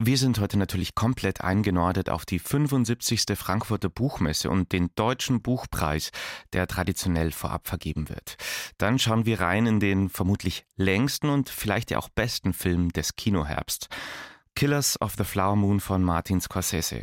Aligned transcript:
Wir 0.00 0.16
sind 0.16 0.38
heute 0.38 0.56
natürlich 0.56 0.94
komplett 0.94 1.40
eingenordet 1.40 2.08
auf 2.08 2.24
die 2.24 2.38
75. 2.38 3.24
Frankfurter 3.34 3.88
Buchmesse 3.88 4.48
und 4.48 4.70
den 4.70 4.90
Deutschen 4.94 5.42
Buchpreis, 5.42 6.12
der 6.52 6.68
traditionell 6.68 7.32
vorab 7.32 7.66
vergeben 7.66 8.08
wird. 8.08 8.36
Dann 8.78 9.00
schauen 9.00 9.26
wir 9.26 9.40
rein 9.40 9.66
in 9.66 9.80
den 9.80 10.08
vermutlich 10.08 10.64
längsten 10.76 11.28
und 11.28 11.48
vielleicht 11.48 11.90
ja 11.90 11.98
auch 11.98 12.10
besten 12.10 12.52
Film 12.52 12.92
des 12.92 13.16
Kinoherbst. 13.16 13.88
Killers 14.54 15.00
of 15.00 15.16
the 15.18 15.24
Flower 15.24 15.56
Moon 15.56 15.80
von 15.80 16.04
Martin 16.04 16.40
Scorsese. 16.40 17.02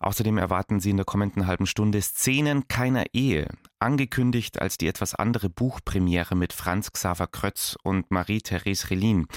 Außerdem 0.00 0.36
erwarten 0.36 0.80
Sie 0.80 0.90
in 0.90 0.96
der 0.96 1.06
kommenden 1.06 1.46
halben 1.46 1.66
Stunde 1.66 2.02
Szenen 2.02 2.66
keiner 2.66 3.04
Ehe, 3.12 3.46
angekündigt 3.78 4.60
als 4.60 4.76
die 4.76 4.88
etwas 4.88 5.14
andere 5.14 5.50
Buchpremiere 5.50 6.34
mit 6.34 6.52
Franz 6.52 6.92
Xaver 6.92 7.28
Krötz 7.28 7.76
und 7.84 8.10
Marie-Therese 8.10 8.90
Relin. 8.90 9.28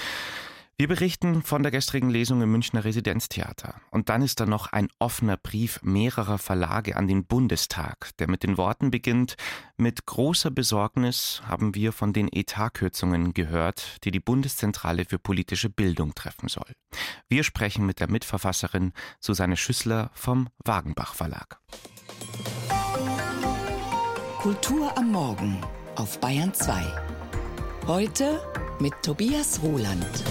Wir 0.79 0.87
berichten 0.87 1.41
von 1.41 1.63
der 1.63 1.71
gestrigen 1.71 2.11
Lesung 2.11 2.39
im 2.43 2.51
Münchner 2.51 2.85
Residenztheater. 2.85 3.81
Und 3.89 4.09
dann 4.09 4.21
ist 4.21 4.39
da 4.39 4.45
noch 4.45 4.71
ein 4.71 4.89
offener 4.99 5.35
Brief 5.35 5.79
mehrerer 5.81 6.37
Verlage 6.37 6.97
an 6.97 7.07
den 7.07 7.25
Bundestag, 7.25 8.11
der 8.19 8.29
mit 8.29 8.43
den 8.43 8.59
Worten 8.59 8.91
beginnt, 8.91 9.37
mit 9.77 10.05
großer 10.05 10.51
Besorgnis 10.51 11.41
haben 11.47 11.73
wir 11.73 11.93
von 11.93 12.13
den 12.13 12.31
Etatkürzungen 12.31 13.33
gehört, 13.33 13.97
die 14.03 14.11
die 14.11 14.19
Bundeszentrale 14.19 15.05
für 15.05 15.17
politische 15.17 15.71
Bildung 15.71 16.13
treffen 16.13 16.47
soll. 16.47 16.71
Wir 17.27 17.43
sprechen 17.43 17.87
mit 17.87 17.99
der 17.99 18.11
Mitverfasserin 18.11 18.93
Susanne 19.19 19.57
Schüssler 19.57 20.11
vom 20.13 20.47
Wagenbach 20.63 21.15
Verlag. 21.15 21.59
Kultur 24.37 24.95
am 24.95 25.11
Morgen 25.11 25.57
auf 25.95 26.19
Bayern 26.19 26.53
2. 26.53 26.83
Heute 27.87 28.39
mit 28.79 28.93
Tobias 29.01 29.59
Roland. 29.63 30.23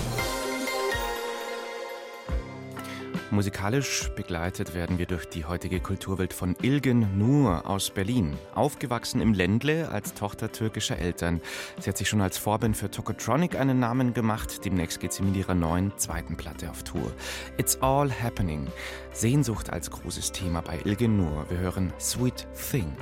Musikalisch 3.33 4.09
begleitet 4.15 4.73
werden 4.73 4.99
wir 4.99 5.07
durch 5.07 5.29
die 5.29 5.45
heutige 5.45 5.81
Kulturwelt 5.81 6.33
von 6.33 6.55
Ilgen 6.63 7.19
Nur 7.19 7.69
aus 7.69 7.91
Berlin. 7.91 8.39
Aufgewachsen 8.55 9.21
im 9.21 9.35
Ländle 9.35 9.89
als 9.89 10.15
Tochter 10.15 10.53
türkischer 10.53 10.97
Eltern. 10.97 11.41
Sie 11.81 11.91
hat 11.91 11.99
sich 11.99 12.09
schon 12.09 12.21
als 12.21 12.39
Vorband 12.39 12.77
für 12.77 12.89
Tokotronic 12.89 13.57
einen 13.59 13.81
Namen 13.81 14.15
gemacht. 14.15 14.65
Demnächst 14.65 15.01
geht 15.01 15.13
sie 15.13 15.25
mit 15.25 15.37
ihrer 15.37 15.55
neuen 15.55 15.93
zweiten 15.99 16.37
Platte 16.37 16.71
auf 16.71 16.85
Tour. 16.85 17.13
It's 17.59 17.77
All 17.83 18.11
Happening. 18.11 18.69
Sehnsucht 19.13 19.71
als 19.71 19.91
großes 19.91 20.31
Thema 20.31 20.61
bei 20.61 20.79
Ilgen 20.85 21.17
Nur. 21.17 21.51
Wir 21.51 21.59
hören 21.59 21.93
Sweet 21.99 22.47
Thing. 22.71 22.93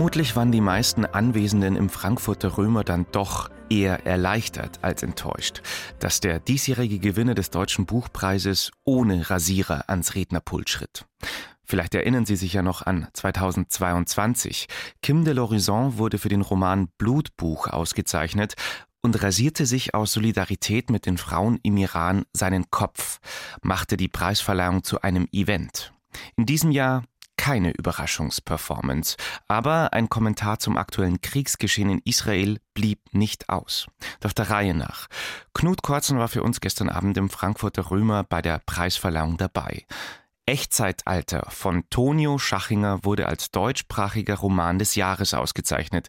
Vermutlich 0.00 0.34
waren 0.34 0.50
die 0.50 0.62
meisten 0.62 1.04
Anwesenden 1.04 1.76
im 1.76 1.90
Frankfurter 1.90 2.56
Römer 2.56 2.84
dann 2.84 3.04
doch 3.12 3.50
eher 3.68 4.06
erleichtert 4.06 4.78
als 4.80 5.02
enttäuscht, 5.02 5.60
dass 5.98 6.20
der 6.20 6.40
diesjährige 6.40 6.98
Gewinner 6.98 7.34
des 7.34 7.50
Deutschen 7.50 7.84
Buchpreises 7.84 8.70
ohne 8.84 9.28
Rasierer 9.28 9.90
ans 9.90 10.14
Rednerpult 10.14 10.70
schritt. 10.70 11.04
Vielleicht 11.64 11.94
erinnern 11.94 12.24
Sie 12.24 12.36
sich 12.36 12.54
ja 12.54 12.62
noch 12.62 12.80
an 12.80 13.08
2022. 13.12 14.68
Kim 15.02 15.26
de 15.26 15.34
l'Horizon 15.34 15.98
wurde 15.98 16.16
für 16.16 16.30
den 16.30 16.40
Roman 16.40 16.88
Blutbuch 16.96 17.66
ausgezeichnet 17.66 18.54
und 19.02 19.22
rasierte 19.22 19.66
sich 19.66 19.94
aus 19.94 20.14
Solidarität 20.14 20.88
mit 20.88 21.04
den 21.04 21.18
Frauen 21.18 21.58
im 21.62 21.76
Iran 21.76 22.24
seinen 22.32 22.70
Kopf, 22.70 23.18
machte 23.60 23.98
die 23.98 24.08
Preisverleihung 24.08 24.82
zu 24.82 25.02
einem 25.02 25.28
Event. 25.30 25.92
In 26.36 26.46
diesem 26.46 26.70
Jahr 26.70 27.04
keine 27.40 27.70
Überraschungsperformance, 27.70 29.16
aber 29.48 29.94
ein 29.94 30.10
Kommentar 30.10 30.58
zum 30.58 30.76
aktuellen 30.76 31.22
Kriegsgeschehen 31.22 31.88
in 31.88 32.02
Israel 32.04 32.58
blieb 32.74 33.00
nicht 33.12 33.48
aus. 33.48 33.86
Doch 34.20 34.34
der 34.34 34.50
Reihe 34.50 34.74
nach. 34.74 35.06
Knut 35.54 35.80
Korzen 35.80 36.18
war 36.18 36.28
für 36.28 36.42
uns 36.42 36.60
gestern 36.60 36.90
Abend 36.90 37.16
im 37.16 37.30
Frankfurter 37.30 37.90
Römer 37.90 38.24
bei 38.24 38.42
der 38.42 38.58
Preisverleihung 38.58 39.38
dabei. 39.38 39.86
Echtzeitalter 40.44 41.46
von 41.48 41.88
Tonio 41.88 42.36
Schachinger 42.36 43.04
wurde 43.04 43.26
als 43.26 43.50
deutschsprachiger 43.50 44.34
Roman 44.34 44.78
des 44.78 44.94
Jahres 44.94 45.32
ausgezeichnet. 45.32 46.08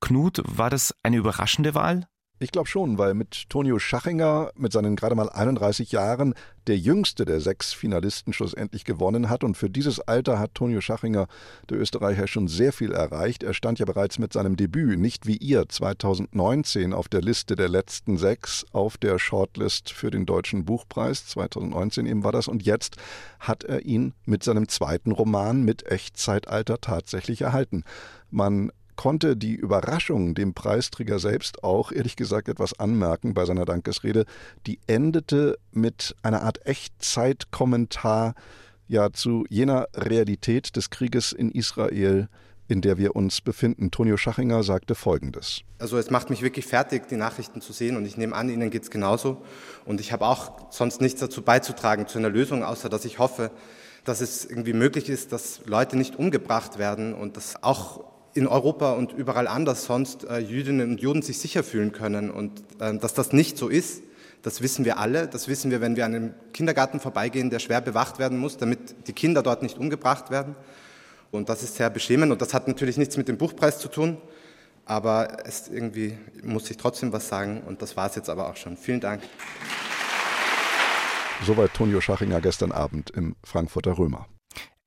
Knut, 0.00 0.42
war 0.44 0.68
das 0.68 0.96
eine 1.04 1.18
überraschende 1.18 1.76
Wahl? 1.76 2.08
Ich 2.42 2.50
glaube 2.50 2.68
schon, 2.68 2.98
weil 2.98 3.14
mit 3.14 3.48
Tonio 3.50 3.78
Schachinger 3.78 4.50
mit 4.56 4.72
seinen 4.72 4.96
gerade 4.96 5.14
mal 5.14 5.28
31 5.28 5.92
Jahren 5.92 6.34
der 6.66 6.76
jüngste 6.76 7.24
der 7.24 7.40
sechs 7.40 7.72
Finalisten 7.72 8.32
schlussendlich 8.32 8.84
gewonnen 8.84 9.30
hat. 9.30 9.44
Und 9.44 9.56
für 9.56 9.70
dieses 9.70 10.00
Alter 10.00 10.40
hat 10.40 10.54
Tonio 10.54 10.80
Schachinger, 10.80 11.28
der 11.70 11.78
Österreicher, 11.78 12.26
schon 12.26 12.48
sehr 12.48 12.72
viel 12.72 12.90
erreicht. 12.90 13.44
Er 13.44 13.54
stand 13.54 13.78
ja 13.78 13.84
bereits 13.84 14.18
mit 14.18 14.32
seinem 14.32 14.56
Debüt, 14.56 14.98
nicht 14.98 15.24
wie 15.24 15.36
ihr, 15.36 15.68
2019 15.68 16.92
auf 16.92 17.08
der 17.08 17.20
Liste 17.20 17.54
der 17.54 17.68
letzten 17.68 18.18
sechs 18.18 18.66
auf 18.72 18.96
der 18.96 19.20
Shortlist 19.20 19.92
für 19.92 20.10
den 20.10 20.26
Deutschen 20.26 20.64
Buchpreis. 20.64 21.26
2019 21.28 22.06
eben 22.06 22.24
war 22.24 22.32
das. 22.32 22.48
Und 22.48 22.64
jetzt 22.64 22.96
hat 23.38 23.62
er 23.62 23.84
ihn 23.84 24.14
mit 24.24 24.42
seinem 24.42 24.66
zweiten 24.66 25.12
Roman 25.12 25.62
mit 25.62 25.86
Echtzeitalter 25.86 26.80
tatsächlich 26.80 27.42
erhalten. 27.42 27.84
Man 28.32 28.72
konnte 29.02 29.36
die 29.36 29.56
Überraschung 29.56 30.36
dem 30.36 30.54
Preisträger 30.54 31.18
selbst 31.18 31.64
auch, 31.64 31.90
ehrlich 31.90 32.14
gesagt, 32.14 32.48
etwas 32.48 32.78
anmerken 32.78 33.34
bei 33.34 33.44
seiner 33.46 33.64
Dankesrede. 33.64 34.26
Die 34.68 34.78
endete 34.86 35.58
mit 35.72 36.14
einer 36.22 36.42
Art 36.42 36.64
Echtzeitkommentar 36.66 38.36
ja 38.86 39.12
zu 39.12 39.44
jener 39.48 39.88
Realität 39.92 40.76
des 40.76 40.90
Krieges 40.90 41.32
in 41.32 41.50
Israel 41.50 42.28
in 42.68 42.80
der 42.80 42.96
wir 42.96 43.16
uns 43.16 43.40
befinden. 43.40 43.90
Tonio 43.90 44.16
Schachinger 44.16 44.62
sagte 44.62 44.94
Folgendes. 44.94 45.62
Also 45.80 45.98
es 45.98 46.10
macht 46.10 46.30
mich 46.30 46.40
wirklich 46.40 46.64
fertig, 46.64 47.08
die 47.08 47.16
Nachrichten 47.16 47.60
zu 47.60 47.72
sehen 47.72 47.96
und 47.96 48.06
ich 48.06 48.16
nehme 48.16 48.36
an, 48.36 48.48
Ihnen 48.48 48.70
geht 48.70 48.84
es 48.84 48.90
genauso. 48.90 49.42
Und 49.84 50.00
ich 50.00 50.12
habe 50.12 50.24
auch 50.24 50.70
sonst 50.70 51.00
nichts 51.00 51.20
dazu 51.20 51.42
beizutragen 51.42 52.06
zu 52.06 52.18
einer 52.18 52.30
Lösung, 52.30 52.62
außer 52.62 52.88
dass 52.88 53.04
ich 53.04 53.18
hoffe, 53.18 53.50
dass 54.04 54.20
es 54.20 54.44
irgendwie 54.44 54.72
möglich 54.72 55.08
ist, 55.08 55.32
dass 55.32 55.60
Leute 55.66 55.96
nicht 55.96 56.16
umgebracht 56.16 56.78
werden 56.78 57.14
und 57.14 57.36
dass 57.36 57.62
auch 57.64 58.11
in 58.34 58.46
Europa 58.46 58.92
und 58.92 59.12
überall 59.12 59.46
anders 59.46 59.84
sonst 59.84 60.24
äh, 60.24 60.38
Jüdinnen 60.38 60.92
und 60.92 61.00
Juden 61.00 61.22
sich 61.22 61.38
sicher 61.38 61.62
fühlen 61.62 61.92
können. 61.92 62.30
Und 62.30 62.62
äh, 62.80 62.96
dass 62.96 63.14
das 63.14 63.32
nicht 63.32 63.58
so 63.58 63.68
ist, 63.68 64.02
das 64.42 64.60
wissen 64.60 64.84
wir 64.84 64.98
alle. 64.98 65.28
Das 65.28 65.48
wissen 65.48 65.70
wir, 65.70 65.80
wenn 65.80 65.96
wir 65.96 66.04
an 66.04 66.14
einem 66.14 66.34
Kindergarten 66.52 66.98
vorbeigehen, 66.98 67.50
der 67.50 67.58
schwer 67.58 67.80
bewacht 67.80 68.18
werden 68.18 68.38
muss, 68.38 68.56
damit 68.56 69.06
die 69.06 69.12
Kinder 69.12 69.42
dort 69.42 69.62
nicht 69.62 69.78
umgebracht 69.78 70.30
werden. 70.30 70.56
Und 71.30 71.48
das 71.48 71.62
ist 71.62 71.76
sehr 71.76 71.90
beschämend. 71.90 72.32
Und 72.32 72.42
das 72.42 72.52
hat 72.52 72.68
natürlich 72.68 72.96
nichts 72.96 73.16
mit 73.16 73.28
dem 73.28 73.38
Buchpreis 73.38 73.78
zu 73.78 73.88
tun. 73.88 74.18
Aber 74.84 75.38
es 75.44 75.68
irgendwie 75.68 76.18
muss 76.42 76.68
ich 76.70 76.76
trotzdem 76.76 77.12
was 77.12 77.28
sagen. 77.28 77.62
Und 77.66 77.82
das 77.82 77.96
war 77.96 78.08
es 78.08 78.16
jetzt 78.16 78.28
aber 78.28 78.48
auch 78.48 78.56
schon. 78.56 78.76
Vielen 78.76 79.00
Dank. 79.00 79.22
Soweit 81.46 81.72
Tonio 81.74 82.00
Schachinger 82.00 82.40
gestern 82.40 82.72
Abend 82.72 83.10
im 83.10 83.36
Frankfurter 83.44 83.98
Römer. 83.98 84.26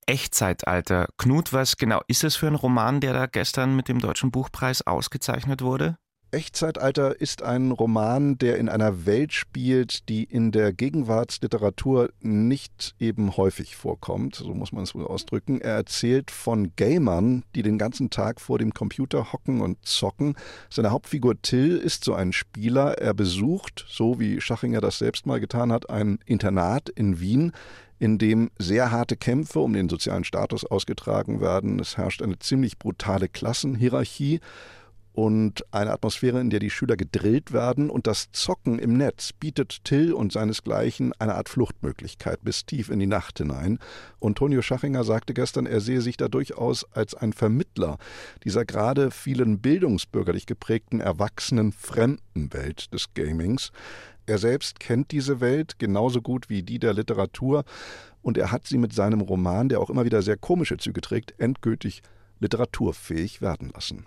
Echtzeitalter. 0.08 1.08
Knut, 1.18 1.52
was 1.52 1.78
genau 1.78 2.02
ist 2.08 2.24
es 2.24 2.36
für 2.36 2.48
ein 2.48 2.56
Roman, 2.56 3.00
der 3.00 3.14
da 3.14 3.26
gestern 3.26 3.76
mit 3.76 3.88
dem 3.88 4.00
Deutschen 4.00 4.30
Buchpreis 4.30 4.86
ausgezeichnet 4.86 5.62
wurde? 5.62 5.98
Echtzeitalter 6.36 7.22
ist 7.22 7.44
ein 7.44 7.72
Roman, 7.72 8.38
der 8.38 8.58
in 8.58 8.68
einer 8.68 9.06
Welt 9.06 9.32
spielt, 9.32 10.10
die 10.10 10.26
in 10.26 10.52
der 10.52 10.74
Gegenwartsliteratur 10.74 12.10
nicht 12.20 12.94
eben 13.00 13.38
häufig 13.38 13.78
vorkommt, 13.78 14.36
so 14.36 14.54
muss 14.54 14.74
man 14.74 14.84
es 14.84 14.94
wohl 14.94 15.08
ausdrücken. 15.08 15.62
Er 15.62 15.76
erzählt 15.76 16.32
von 16.32 16.74
Gamern, 16.76 17.44
die 17.56 17.64
den 17.64 17.78
ganzen 17.78 18.10
Tag 18.10 18.42
vor 18.42 18.60
dem 18.60 18.74
Computer 18.74 19.32
hocken 19.32 19.62
und 19.62 19.86
zocken. 19.86 20.36
Seine 20.70 20.92
Hauptfigur 20.92 21.42
Till 21.42 21.78
ist 21.78 22.04
so 22.04 22.14
ein 22.14 22.34
Spieler. 22.34 22.98
Er 22.98 23.14
besucht, 23.14 23.86
so 23.88 24.20
wie 24.20 24.42
Schachinger 24.42 24.82
das 24.82 24.98
selbst 24.98 25.26
mal 25.26 25.40
getan 25.40 25.72
hat, 25.72 25.90
ein 25.90 26.20
Internat 26.26 26.90
in 26.90 27.22
Wien 27.22 27.54
in 28.00 28.18
dem 28.18 28.52
sehr 28.58 28.92
harte 28.92 29.16
Kämpfe 29.16 29.60
um 29.60 29.74
den 29.74 29.90
sozialen 29.90 30.24
Status 30.24 30.66
ausgetragen 30.66 31.42
werden. 31.42 31.80
Es 31.80 31.98
herrscht 31.98 32.22
eine 32.22 32.40
ziemlich 32.40 32.78
brutale 32.78 33.30
Klassenhierarchie 33.30 34.40
und 35.16 35.64
eine 35.74 35.92
Atmosphäre, 35.92 36.42
in 36.42 36.50
der 36.50 36.60
die 36.60 36.70
Schüler 36.70 36.98
gedrillt 36.98 37.54
werden 37.54 37.90
und 37.90 38.06
das 38.06 38.32
Zocken 38.34 38.80
im 38.80 38.98
Netz 38.98 39.32
bietet 39.32 39.86
Till 39.86 40.12
und 40.12 40.34
seinesgleichen 40.34 41.14
eine 41.20 41.36
Art 41.36 41.48
Fluchtmöglichkeit 41.48 42.40
bis 42.44 42.66
tief 42.66 42.90
in 42.90 43.00
die 43.00 43.08
Nacht 43.08 43.38
hinein. 43.38 43.80
Und 44.20 44.38
Tonio 44.38 44.62
Schachinger 44.62 45.06
sagte 45.06 45.34
gestern, 45.34 45.68
er 45.68 45.80
sehe 45.80 46.02
sich 46.02 46.18
da 46.18 46.28
durchaus 46.28 46.84
als 46.92 47.16
ein 47.16 47.32
Vermittler 47.32 47.98
dieser 48.44 48.66
gerade 48.66 49.10
vielen 49.10 49.60
bildungsbürgerlich 49.60 50.48
geprägten 50.48 51.00
erwachsenen 51.00 51.72
fremden 51.72 52.52
Welt 52.52 52.94
des 52.94 53.14
Gamings. 53.14 53.72
Er 54.26 54.38
selbst 54.38 54.80
kennt 54.80 55.12
diese 55.12 55.40
Welt 55.40 55.78
genauso 55.80 56.22
gut 56.22 56.50
wie 56.50 56.64
die 56.64 56.80
der 56.80 56.94
Literatur 56.94 57.64
und 58.22 58.38
er 58.38 58.52
hat 58.52 58.66
sie 58.66 58.78
mit 58.78 58.94
seinem 58.94 59.22
Roman, 59.22 59.70
der 59.70 59.80
auch 59.80 59.90
immer 59.90 60.06
wieder 60.06 60.22
sehr 60.22 60.38
komische 60.38 60.78
Züge 60.78 61.02
trägt, 61.02 61.40
endgültig 61.40 62.02
literaturfähig 62.40 63.42
werden 63.42 63.70
lassen. 63.74 64.06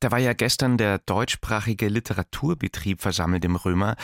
Da 0.00 0.10
war 0.10 0.18
ja 0.18 0.32
gestern 0.32 0.76
der 0.76 0.98
deutschsprachige 0.98 1.88
Literaturbetrieb 1.88 3.00
versammelt 3.00 3.44
im 3.44 3.56
Römer. 3.56 3.96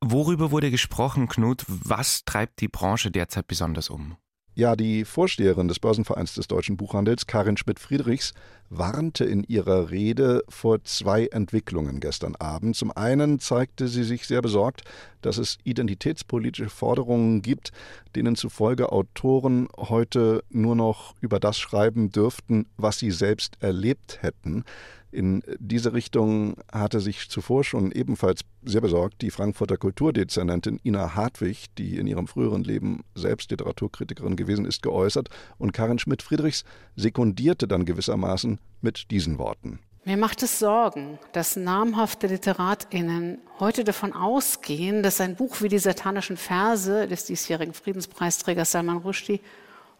Worüber 0.00 0.50
wurde 0.50 0.70
gesprochen, 0.70 1.28
Knut? 1.28 1.64
Was 1.68 2.24
treibt 2.24 2.60
die 2.60 2.68
Branche 2.68 3.10
derzeit 3.10 3.46
besonders 3.46 3.90
um? 3.90 4.16
Ja, 4.58 4.74
die 4.74 5.04
Vorsteherin 5.04 5.68
des 5.68 5.78
Börsenvereins 5.78 6.34
des 6.34 6.48
deutschen 6.48 6.76
Buchhandels, 6.76 7.28
Karin 7.28 7.56
Schmidt-Friedrichs, 7.56 8.34
warnte 8.70 9.24
in 9.24 9.44
ihrer 9.44 9.92
Rede 9.92 10.42
vor 10.48 10.82
zwei 10.82 11.26
Entwicklungen 11.28 12.00
gestern 12.00 12.34
Abend. 12.34 12.74
Zum 12.74 12.90
einen 12.90 13.38
zeigte 13.38 13.86
sie 13.86 14.02
sich 14.02 14.26
sehr 14.26 14.42
besorgt, 14.42 14.82
dass 15.22 15.38
es 15.38 15.58
identitätspolitische 15.62 16.70
Forderungen 16.70 17.40
gibt, 17.40 17.70
denen 18.16 18.34
zufolge 18.34 18.90
Autoren 18.90 19.68
heute 19.76 20.42
nur 20.50 20.74
noch 20.74 21.14
über 21.20 21.38
das 21.38 21.56
schreiben 21.56 22.10
dürften, 22.10 22.66
was 22.76 22.98
sie 22.98 23.12
selbst 23.12 23.58
erlebt 23.60 24.18
hätten. 24.22 24.64
In 25.10 25.42
diese 25.58 25.94
Richtung 25.94 26.56
hatte 26.70 27.00
sich 27.00 27.30
zuvor 27.30 27.64
schon 27.64 27.92
ebenfalls 27.92 28.42
sehr 28.62 28.82
besorgt 28.82 29.22
die 29.22 29.30
Frankfurter 29.30 29.78
Kulturdezernentin 29.78 30.78
Ina 30.84 31.14
Hartwig, 31.14 31.66
die 31.78 31.96
in 31.96 32.06
ihrem 32.06 32.26
früheren 32.26 32.62
Leben 32.62 33.04
selbst 33.14 33.50
Literaturkritikerin 33.50 34.36
gewesen 34.36 34.66
ist, 34.66 34.82
geäußert. 34.82 35.28
Und 35.56 35.72
Karin 35.72 35.98
Schmidt-Friedrichs 35.98 36.64
sekundierte 36.94 37.66
dann 37.66 37.86
gewissermaßen 37.86 38.58
mit 38.82 39.10
diesen 39.10 39.38
Worten. 39.38 39.78
Mir 40.04 40.16
macht 40.16 40.42
es 40.42 40.58
Sorgen, 40.58 41.18
dass 41.32 41.56
namhafte 41.56 42.28
LiteratInnen 42.28 43.38
heute 43.60 43.84
davon 43.84 44.12
ausgehen, 44.12 45.02
dass 45.02 45.20
ein 45.20 45.36
Buch 45.36 45.60
wie 45.60 45.68
die 45.68 45.78
satanischen 45.78 46.36
Verse 46.36 47.06
des 47.08 47.24
diesjährigen 47.24 47.74
Friedenspreisträgers 47.74 48.72
Salman 48.72 48.98
Rushdie 48.98 49.40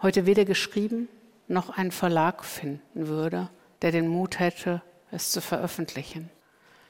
heute 0.00 0.26
weder 0.26 0.44
geschrieben 0.44 1.08
noch 1.46 1.70
einen 1.70 1.90
Verlag 1.90 2.44
finden 2.44 3.08
würde, 3.08 3.50
der 3.82 3.92
den 3.92 4.08
Mut 4.08 4.38
hätte, 4.38 4.82
es 5.10 5.30
zu 5.30 5.40
veröffentlichen. 5.40 6.30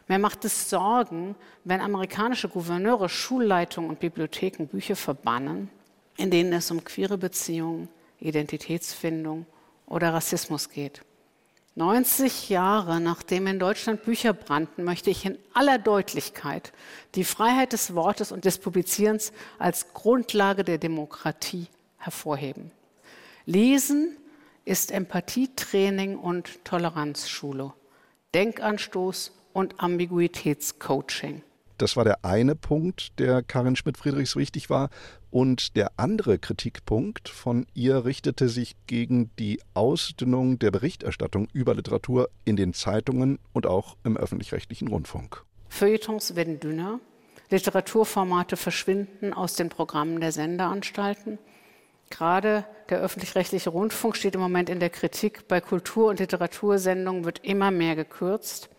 Mir 0.09 0.19
macht 0.19 0.45
es 0.45 0.71
Sorgen, 0.71 1.37
wenn 1.65 1.81
amerikanische 1.81 2.49
Gouverneure, 2.49 3.09
Schulleitungen 3.09 3.91
und 3.91 4.01
Bibliotheken 4.01 4.67
Bücher 4.67 4.97
verbannen, 4.97 5.71
in 6.17 6.31
denen 6.31 6.53
es 6.53 6.71
um 6.71 6.83
queere 6.83 7.19
Beziehungen, 7.19 7.89
Identitätsfindung 8.19 9.47
oder 9.87 10.13
Rassismus 10.13 10.71
geht. 10.71 11.03
90 11.75 12.49
Jahre 12.49 13.01
nachdem 13.01 13.47
in 13.47 13.61
Deutschland 13.61 14.03
Bücher 14.03 14.33
brannten, 14.33 14.83
möchte 14.83 15.11
ich 15.11 15.25
in 15.25 15.39
aller 15.55 15.79
Deutlichkeit 15.79 16.73
die 17.15 17.23
Freiheit 17.23 17.73
des 17.73 17.95
Wortes 17.95 18.33
und 18.33 18.45
des 18.45 18.59
Publizierens 18.59 19.33
als 19.61 19.93
Grundlage 19.95 20.65
der 20.65 20.79
Demokratie 20.79 21.69
hervorheben. 21.99 22.73
Lesen 23.47 24.17
ist 24.65 24.91
Empathietraining 24.91 26.19
und 26.19 26.65
Toleranzschule. 26.65 27.73
Denkanstoß 28.35 29.33
und 29.55 29.83
Ambiguitätscoaching. 29.83 31.43
Das 31.79 31.97
war 31.97 32.05
der 32.05 32.25
eine 32.27 32.55
Punkt, 32.55 33.19
der 33.19 33.43
Karin 33.43 33.75
Schmidt-Friedrichs 33.75 34.37
wichtig 34.37 34.69
war. 34.69 34.91
Und 35.31 35.77
der 35.77 35.93
andere 35.97 36.39
Kritikpunkt 36.39 37.31
von 37.31 37.67
ihr 37.73 38.05
richtete 38.05 38.51
sich 38.51 38.77
gegen 38.87 39.31
die 39.39 39.61
Ausdünnung 39.73 40.59
der 40.59 40.71
Berichterstattung 40.71 41.49
über 41.55 41.75
Literatur 41.75 42.29
in 42.45 42.57
den 42.57 42.75
Zeitungen 42.75 43.39
und 43.55 43.67
auch 43.67 43.97
im 44.05 44.17
öffentlich-rechtlichen 44.19 44.89
Rundfunk. 44.89 45.45
Feuilletons 45.71 46.35
werden 46.37 46.61
dünner, 46.61 47.01
Literaturformate 47.49 48.59
verschwinden 48.59 49.33
aus 49.33 49.55
den 49.55 49.71
Programmen 49.71 50.21
der 50.21 50.33
Sendeanstalten. 50.33 51.39
Gerade 52.11 52.65
der 52.89 53.01
öffentlich-rechtliche 53.01 53.71
Rundfunk 53.71 54.17
steht 54.17 54.35
im 54.35 54.41
Moment 54.41 54.71
in 54.71 54.81
der 54.81 54.91
Kritik. 54.91 55.47
Bei 55.49 55.61
Kultur- 55.61 56.09
und 56.09 56.21
Literatursendungen 56.21 57.25
wird 57.25 57.45
immer 57.45 57.71
mehr 57.71 57.97
gekürzt. 57.97 58.71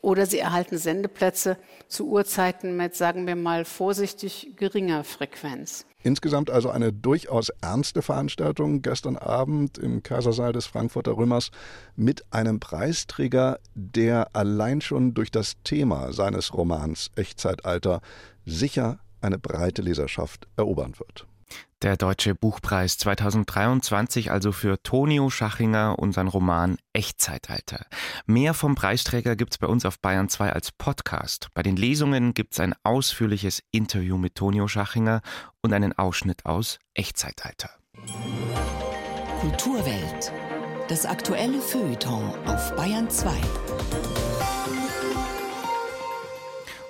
Oder 0.00 0.26
sie 0.26 0.38
erhalten 0.38 0.76
Sendeplätze 0.76 1.56
zu 1.88 2.06
Uhrzeiten 2.06 2.76
mit, 2.76 2.94
sagen 2.94 3.26
wir 3.26 3.36
mal, 3.36 3.64
vorsichtig 3.64 4.52
geringer 4.56 5.02
Frequenz. 5.02 5.86
Insgesamt 6.02 6.50
also 6.50 6.68
eine 6.68 6.92
durchaus 6.92 7.48
ernste 7.62 8.02
Veranstaltung 8.02 8.82
gestern 8.82 9.16
Abend 9.16 9.78
im 9.78 10.02
Kaisersaal 10.02 10.52
des 10.52 10.66
Frankfurter 10.66 11.16
Römers 11.16 11.50
mit 11.96 12.30
einem 12.30 12.60
Preisträger, 12.60 13.58
der 13.74 14.36
allein 14.36 14.82
schon 14.82 15.14
durch 15.14 15.30
das 15.30 15.54
Thema 15.64 16.12
seines 16.12 16.52
Romans 16.52 17.10
Echtzeitalter 17.16 18.02
sicher 18.44 18.98
eine 19.22 19.38
breite 19.38 19.80
Leserschaft 19.80 20.46
erobern 20.58 20.92
wird. 20.98 21.26
Der 21.84 21.98
Deutsche 21.98 22.34
Buchpreis 22.34 22.96
2023 22.96 24.30
also 24.30 24.52
für 24.52 24.82
Tonio 24.82 25.28
Schachinger 25.28 25.98
und 25.98 26.12
sein 26.12 26.28
Roman 26.28 26.78
Echtzeitalter. 26.94 27.84
Mehr 28.24 28.54
vom 28.54 28.74
Preisträger 28.74 29.36
gibt's 29.36 29.58
bei 29.58 29.66
uns 29.66 29.84
auf 29.84 30.00
Bayern 30.00 30.30
2 30.30 30.50
als 30.50 30.72
Podcast. 30.72 31.48
Bei 31.52 31.62
den 31.62 31.76
Lesungen 31.76 32.32
gibt's 32.32 32.58
ein 32.58 32.74
ausführliches 32.84 33.62
Interview 33.70 34.16
mit 34.16 34.34
Tonio 34.34 34.66
Schachinger 34.66 35.20
und 35.60 35.74
einen 35.74 35.92
Ausschnitt 35.92 36.46
aus 36.46 36.78
Echtzeitalter. 36.94 37.68
Kulturwelt. 39.42 40.32
Das 40.88 41.04
aktuelle 41.04 41.60
Feuilleton 41.60 42.32
auf 42.46 42.74
Bayern 42.76 43.10
2. 43.10 43.30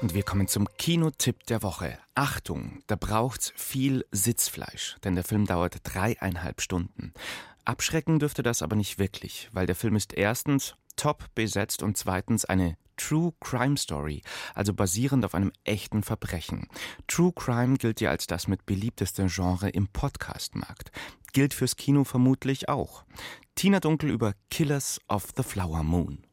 Und 0.05 0.13
wir 0.13 0.23
kommen 0.23 0.49
zum 0.49 0.69
Kinotipp 0.77 1.47
der 1.47 1.63
Woche. 1.63 1.99
Achtung, 2.15 2.83
da 2.89 2.95
braucht's 2.95 3.55
viel 3.57 4.05
Sitzfleisch, 4.11 4.97
denn 5.03 5.15
der 5.15 5.25
Film 5.25 5.47
dauert 5.47 5.79
dreieinhalb 5.83 6.61
Stunden. 6.61 7.15
Abschrecken 7.65 8.19
dürfte 8.19 8.43
das 8.43 8.61
aber 8.61 8.77
nicht 8.77 8.99
wirklich, 8.99 9.49
weil 9.53 9.65
der 9.65 9.75
Film 9.75 9.97
ist 9.97 10.13
erstens 10.13 10.75
top 10.97 11.35
besetzt 11.35 11.83
und 11.83 11.97
zweitens 11.97 12.45
eine 12.45 12.77
True 12.99 13.33
Crime 13.41 13.79
Story, 13.79 14.21
also 14.55 14.75
basierend 14.75 15.25
auf 15.25 15.35
einem 15.35 15.53
echten 15.65 16.03
Verbrechen. 16.03 16.69
True 17.07 17.33
Crime 17.35 17.79
gilt 17.79 18.03
ja 18.03 18.11
als 18.11 18.27
das 18.27 18.47
mit 18.47 18.67
beliebteste 18.67 19.25
Genre 19.31 19.71
im 19.71 19.89
Podcastmarkt. 19.89 20.93
gilt 21.33 21.55
fürs 21.55 21.77
Kino 21.77 22.05
vermutlich 22.05 22.69
auch. 22.69 23.05
Tina 23.55 23.81
Dunkel 23.81 24.11
über 24.11 24.35
Killers 24.51 25.01
of 25.09 25.29
the 25.35 25.43
Flower 25.43 25.83
Moon. 25.83 26.27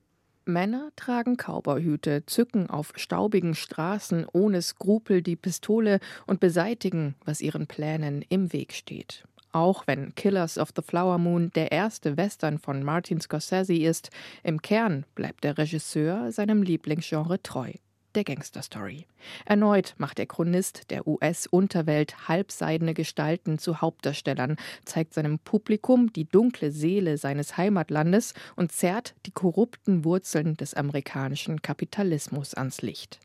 Männer 0.46 0.92
tragen 0.96 1.38
Cowboyhüte, 1.38 2.26
zücken 2.26 2.70
auf 2.70 2.94
staubigen 2.96 3.56
Straßen 3.56 4.26
ohne 4.32 4.62
Skrupel 4.62 5.22
die 5.22 5.36
Pistole 5.36 6.00
und 6.26 6.40
beseitigen, 6.40 7.16
was 7.26 7.42
ihren 7.42 7.68
Plänen 7.68 8.24
im 8.30 8.52
Weg 8.52 8.74
steht. 8.74 9.24
Auch 9.52 9.86
wenn 9.86 10.16
Killers 10.16 10.58
of 10.58 10.70
the 10.76 10.82
Flower 10.82 11.18
Moon 11.18 11.52
der 11.56 11.72
erste 11.72 12.18
Western 12.18 12.58
von 12.58 12.84
Martin 12.84 13.20
Scorsese 13.20 13.76
ist, 13.76 14.10
im 14.44 14.62
Kern 14.62 15.06
bleibt 15.14 15.44
der 15.44 15.58
Regisseur 15.58 16.32
seinem 16.32 16.64
Lieblingsgenre 16.64 17.42
treu 17.42 17.74
der 18.16 18.24
Gangsterstory. 18.24 19.06
Erneut 19.46 19.96
macht 19.98 20.18
der 20.18 20.26
Chronist 20.26 20.90
der 20.90 21.08
US-Unterwelt 21.08 22.28
halbseidene 22.28 22.94
Gestalten 22.94 23.58
zu 23.58 23.82
Hauptdarstellern, 23.82 24.58
zeigt 24.86 25.14
seinem 25.14 25.40
Publikum 25.40 26.12
die 26.14 26.26
dunkle 26.26 26.72
Seele 26.72 27.18
seines 27.18 27.58
Heimatlandes 27.58 28.34
und 28.56 28.72
zerrt 28.72 29.16
die 29.26 29.32
korrupten 29.32 30.06
Wurzeln 30.06 30.56
des 30.56 30.74
amerikanischen 30.74 31.62
Kapitalismus 31.62 32.54
ans 32.54 32.82
Licht. 32.82 33.20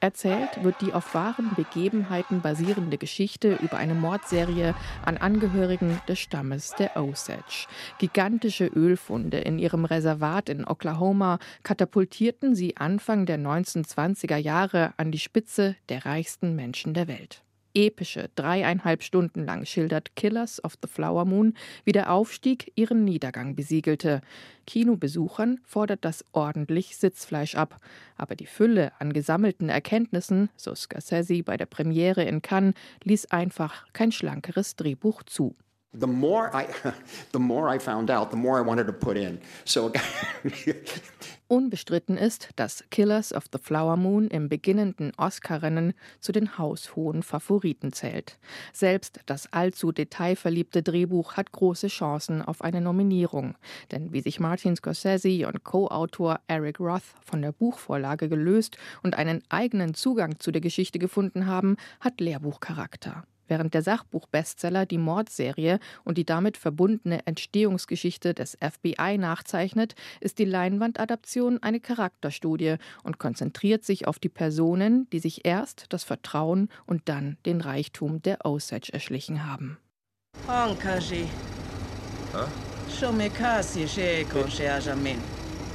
Erzählt 0.00 0.62
wird 0.62 0.80
die 0.80 0.92
auf 0.92 1.12
wahren 1.14 1.50
Begebenheiten 1.56 2.40
basierende 2.40 2.98
Geschichte 2.98 3.54
über 3.56 3.78
eine 3.78 3.94
Mordserie 3.94 4.74
an 5.04 5.16
Angehörigen 5.16 6.00
des 6.06 6.20
Stammes 6.20 6.72
der 6.78 6.96
Osage. 6.96 7.66
Gigantische 7.98 8.66
Ölfunde 8.66 9.38
in 9.38 9.58
ihrem 9.58 9.84
Reservat 9.84 10.50
in 10.50 10.64
Oklahoma 10.64 11.40
katapultierten 11.64 12.54
sie 12.54 12.76
Anfang 12.76 13.26
der 13.26 13.38
1920er 13.38 14.36
Jahre 14.36 14.94
an 14.98 15.10
die 15.10 15.18
Spitze 15.18 15.74
der 15.88 16.06
reichsten 16.06 16.54
Menschen 16.54 16.94
der 16.94 17.08
Welt 17.08 17.42
epische 17.86 18.28
dreieinhalb 18.34 19.04
Stunden 19.04 19.44
lang 19.44 19.64
schildert 19.64 20.16
Killers 20.16 20.62
of 20.64 20.74
the 20.82 20.88
Flower 20.88 21.24
Moon, 21.24 21.54
wie 21.84 21.92
der 21.92 22.12
Aufstieg 22.12 22.72
ihren 22.74 23.04
Niedergang 23.04 23.54
besiegelte. 23.54 24.20
Kinobesuchern 24.66 25.60
fordert 25.64 26.04
das 26.04 26.24
ordentlich 26.32 26.96
Sitzfleisch 26.96 27.54
ab. 27.54 27.76
Aber 28.16 28.34
die 28.34 28.46
Fülle 28.46 28.92
an 28.98 29.12
gesammelten 29.12 29.68
Erkenntnissen, 29.68 30.50
so 30.56 30.74
Scorsese 30.74 31.44
bei 31.44 31.56
der 31.56 31.66
Premiere 31.66 32.24
in 32.24 32.42
Cannes, 32.42 32.74
ließ 33.04 33.26
einfach 33.26 33.86
kein 33.92 34.10
schlankeres 34.10 34.74
Drehbuch 34.74 35.22
zu. 35.22 35.54
The 35.92 36.06
more 36.06 36.50
I, 36.54 36.66
the 37.32 37.38
more 37.38 37.74
I 37.74 37.78
found 37.78 38.10
out, 38.10 38.30
the 38.30 38.36
more 38.36 38.58
I 38.58 38.62
wanted 38.62 38.86
to 38.86 38.92
put 38.92 39.16
in. 39.16 39.40
So 39.64 39.92
Unbestritten 41.50 42.18
ist, 42.18 42.50
dass 42.56 42.84
Killers 42.90 43.32
of 43.32 43.44
the 43.50 43.58
Flower 43.58 43.96
Moon 43.96 44.28
im 44.28 44.50
beginnenden 44.50 45.12
Oscar-Rennen 45.16 45.94
zu 46.20 46.30
den 46.30 46.58
haushohen 46.58 47.22
Favoriten 47.22 47.90
zählt. 47.94 48.38
Selbst 48.74 49.20
das 49.24 49.50
allzu 49.50 49.90
detailverliebte 49.90 50.82
Drehbuch 50.82 51.38
hat 51.38 51.50
große 51.52 51.88
Chancen 51.88 52.42
auf 52.42 52.60
eine 52.60 52.82
Nominierung. 52.82 53.56
Denn 53.90 54.12
wie 54.12 54.20
sich 54.20 54.40
Martin 54.40 54.76
Scorsese 54.76 55.48
und 55.48 55.64
Co-Autor 55.64 56.40
Eric 56.48 56.80
Roth 56.80 57.14
von 57.24 57.40
der 57.40 57.52
Buchvorlage 57.52 58.28
gelöst 58.28 58.76
und 59.02 59.16
einen 59.16 59.42
eigenen 59.48 59.94
Zugang 59.94 60.38
zu 60.38 60.50
der 60.50 60.60
Geschichte 60.60 60.98
gefunden 60.98 61.46
haben, 61.46 61.78
hat 62.00 62.20
Lehrbuchcharakter. 62.20 63.24
Während 63.48 63.74
der 63.74 63.82
Sachbuchbestseller 63.82 64.86
die 64.86 64.98
Mordserie 64.98 65.80
und 66.04 66.18
die 66.18 66.24
damit 66.24 66.56
verbundene 66.56 67.26
Entstehungsgeschichte 67.26 68.34
des 68.34 68.56
FBI 68.60 69.18
nachzeichnet, 69.18 69.94
ist 70.20 70.38
die 70.38 70.44
Leinwandadaption 70.44 71.62
eine 71.62 71.80
Charakterstudie 71.80 72.76
und 73.02 73.18
konzentriert 73.18 73.84
sich 73.84 74.06
auf 74.06 74.18
die 74.18 74.28
Personen, 74.28 75.08
die 75.10 75.18
sich 75.18 75.44
erst 75.44 75.86
das 75.88 76.04
Vertrauen 76.04 76.68
und 76.86 77.08
dann 77.08 77.38
den 77.46 77.60
Reichtum 77.60 78.22
der 78.22 78.44
Osage 78.44 78.92
erschlichen 78.92 79.46
haben. 79.46 79.78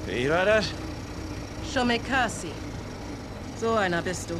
Wie 0.06 0.30
war 0.30 0.46
das? 0.46 0.66
Shomekasi. 1.74 2.52
So 3.60 3.74
einer 3.74 4.02
bist 4.02 4.30
du. 4.30 4.36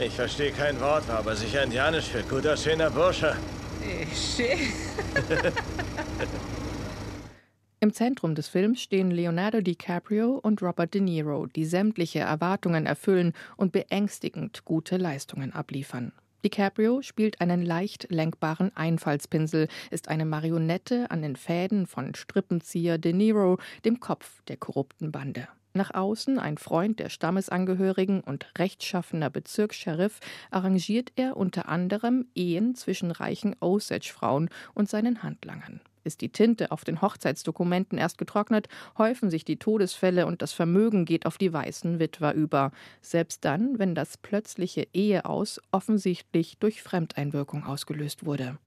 Ich 0.00 0.12
verstehe 0.12 0.52
kein 0.52 0.80
Wort, 0.80 1.08
war 1.08 1.18
aber 1.18 1.34
sicher 1.34 1.64
indianisch 1.64 2.04
für 2.04 2.22
gut 2.22 2.46
aussehender 2.46 2.88
Bursche. 2.90 3.34
Im 7.80 7.92
Zentrum 7.92 8.36
des 8.36 8.46
Films 8.46 8.80
stehen 8.80 9.10
Leonardo 9.10 9.60
DiCaprio 9.60 10.38
und 10.40 10.62
Robert 10.62 10.94
De 10.94 11.00
Niro, 11.00 11.46
die 11.46 11.64
sämtliche 11.64 12.20
Erwartungen 12.20 12.86
erfüllen 12.86 13.32
und 13.56 13.72
beängstigend 13.72 14.64
gute 14.64 14.98
Leistungen 14.98 15.52
abliefern. 15.52 16.12
DiCaprio 16.44 17.02
spielt 17.02 17.40
einen 17.40 17.62
leicht 17.62 18.06
lenkbaren 18.10 18.70
Einfallspinsel, 18.76 19.66
ist 19.90 20.06
eine 20.08 20.26
Marionette 20.26 21.10
an 21.10 21.22
den 21.22 21.34
Fäden 21.34 21.88
von 21.88 22.14
Strippenzieher 22.14 22.98
De 22.98 23.12
Niro, 23.12 23.58
dem 23.84 23.98
Kopf 23.98 24.42
der 24.46 24.58
korrupten 24.58 25.10
Bande. 25.10 25.48
Nach 25.78 25.94
außen 25.94 26.40
ein 26.40 26.58
Freund 26.58 26.98
der 26.98 27.08
Stammesangehörigen 27.08 28.20
und 28.20 28.52
rechtschaffener 28.58 29.30
Bezirkssheriff, 29.30 30.18
arrangiert 30.50 31.12
er 31.14 31.36
unter 31.36 31.68
anderem 31.68 32.26
Ehen 32.34 32.74
zwischen 32.74 33.12
reichen 33.12 33.54
Osage-Frauen 33.60 34.50
und 34.74 34.88
seinen 34.88 35.22
Handlangern. 35.22 35.80
Ist 36.02 36.20
die 36.20 36.30
Tinte 36.30 36.72
auf 36.72 36.82
den 36.82 37.00
Hochzeitsdokumenten 37.00 37.96
erst 37.96 38.18
getrocknet, 38.18 38.66
häufen 38.96 39.30
sich 39.30 39.44
die 39.44 39.60
Todesfälle 39.60 40.26
und 40.26 40.42
das 40.42 40.52
Vermögen 40.52 41.04
geht 41.04 41.26
auf 41.26 41.38
die 41.38 41.52
weißen 41.52 42.00
Witwer 42.00 42.34
über. 42.34 42.72
Selbst 43.00 43.44
dann, 43.44 43.78
wenn 43.78 43.94
das 43.94 44.16
plötzliche 44.18 44.88
Eheaus 44.92 45.60
offensichtlich 45.70 46.58
durch 46.58 46.82
Fremdeinwirkung 46.82 47.62
ausgelöst 47.62 48.26
wurde. 48.26 48.58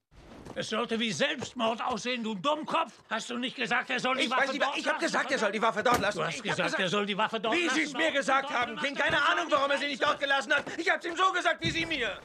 Es 0.56 0.70
sollte 0.70 1.00
wie 1.00 1.12
Selbstmord 1.12 1.82
aussehen, 1.82 2.24
du 2.24 2.36
Dummkopf. 2.36 2.92
Hast 3.10 3.30
du 3.30 3.38
nicht 3.38 3.56
gesagt, 3.56 3.90
er 3.90 4.00
soll 4.00 4.16
die 4.18 4.24
ich 4.24 4.32
Waffe 4.32 4.50
weiß, 4.50 4.60
dort 4.60 4.78
Ich 4.78 4.88
habe 4.88 5.00
gesagt, 5.00 5.32
er 5.32 5.40
soll 5.40 5.52
die 5.52 5.62
Waffe 5.62 5.84
dort 5.84 6.00
lassen. 6.00 6.18
Du 6.18 6.26
hast 6.26 6.36
ich 6.36 6.44
gesagt, 6.44 6.80
er 6.80 6.90
soll 6.90 7.06
die 7.06 7.18
Waffe 7.18 7.40
dort 7.40 7.56
wie 7.56 7.64
lassen. 7.64 7.76
Wie 7.78 7.80
Sie 7.80 7.86
es 7.86 7.94
mir 7.94 8.12
gesagt 8.12 8.50
haben. 8.50 8.76
Klingt 8.76 9.00
keine 9.00 9.18
Ahnung, 9.18 9.46
warum 9.50 9.72
er 9.72 9.78
sie 9.78 9.88
nicht 9.88 10.04
dort 10.04 10.20
gelassen 10.20 10.54
hat. 10.54 10.66
Ich 10.78 10.90
habe 10.90 11.00
es 11.00 11.06
ihm 11.06 11.16
so 11.16 11.32
gesagt, 11.32 11.64
wie 11.64 11.72
Sie 11.72 11.86
mir. 11.86 12.18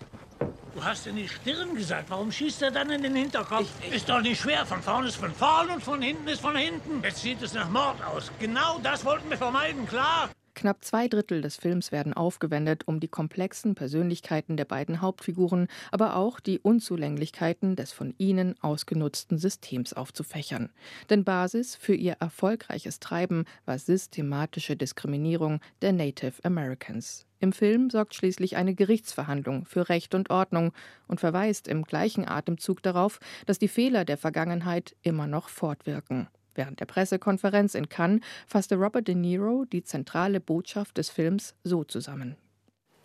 Du 0.74 0.84
hast 0.84 1.06
in 1.06 1.16
die 1.16 1.28
Stirn 1.28 1.74
gesagt. 1.74 2.10
Warum 2.10 2.30
schießt 2.30 2.62
er 2.62 2.70
dann 2.70 2.90
in 2.90 3.02
den 3.02 3.14
Hinterkopf? 3.14 3.66
Ich, 3.80 3.88
ich 3.88 3.94
ist 3.94 4.08
doch 4.08 4.20
nicht 4.20 4.40
schwer. 4.40 4.66
Von 4.66 4.82
vorne 4.82 5.08
ist 5.08 5.16
von 5.16 5.34
vorn 5.34 5.70
und 5.70 5.82
von 5.82 6.02
hinten 6.02 6.28
ist 6.28 6.42
von 6.42 6.56
hinten. 6.56 7.02
Jetzt 7.02 7.22
sieht 7.22 7.40
es 7.40 7.54
nach 7.54 7.68
Mord 7.70 8.02
aus. 8.04 8.30
Genau 8.40 8.78
das 8.82 9.04
wollten 9.04 9.30
wir 9.30 9.38
vermeiden, 9.38 9.86
klar? 9.88 10.28
Knapp 10.56 10.82
zwei 10.84 11.06
Drittel 11.06 11.42
des 11.42 11.56
Films 11.56 11.92
werden 11.92 12.14
aufgewendet, 12.14 12.84
um 12.86 12.98
die 12.98 13.08
komplexen 13.08 13.74
Persönlichkeiten 13.74 14.56
der 14.56 14.64
beiden 14.64 15.02
Hauptfiguren, 15.02 15.68
aber 15.92 16.16
auch 16.16 16.40
die 16.40 16.58
Unzulänglichkeiten 16.58 17.76
des 17.76 17.92
von 17.92 18.14
ihnen 18.16 18.54
ausgenutzten 18.62 19.36
Systems 19.36 19.92
aufzufächern. 19.92 20.70
Denn 21.10 21.24
Basis 21.24 21.76
für 21.76 21.94
ihr 21.94 22.14
erfolgreiches 22.20 23.00
Treiben 23.00 23.44
war 23.66 23.78
systematische 23.78 24.76
Diskriminierung 24.76 25.60
der 25.82 25.92
Native 25.92 26.42
Americans. 26.42 27.26
Im 27.38 27.52
Film 27.52 27.90
sorgt 27.90 28.14
schließlich 28.14 28.56
eine 28.56 28.74
Gerichtsverhandlung 28.74 29.66
für 29.66 29.90
Recht 29.90 30.14
und 30.14 30.30
Ordnung 30.30 30.72
und 31.06 31.20
verweist 31.20 31.68
im 31.68 31.82
gleichen 31.82 32.26
Atemzug 32.26 32.82
darauf, 32.82 33.20
dass 33.44 33.58
die 33.58 33.68
Fehler 33.68 34.06
der 34.06 34.16
Vergangenheit 34.16 34.96
immer 35.02 35.26
noch 35.26 35.50
fortwirken. 35.50 36.28
Während 36.56 36.80
der 36.80 36.86
Pressekonferenz 36.86 37.74
in 37.74 37.88
Cannes 37.88 38.20
fasste 38.46 38.76
Robert 38.76 39.06
De 39.06 39.14
Niro 39.14 39.66
die 39.70 39.84
zentrale 39.84 40.40
Botschaft 40.40 40.96
des 40.98 41.10
Films 41.10 41.54
so 41.64 41.84
zusammen. 41.84 42.36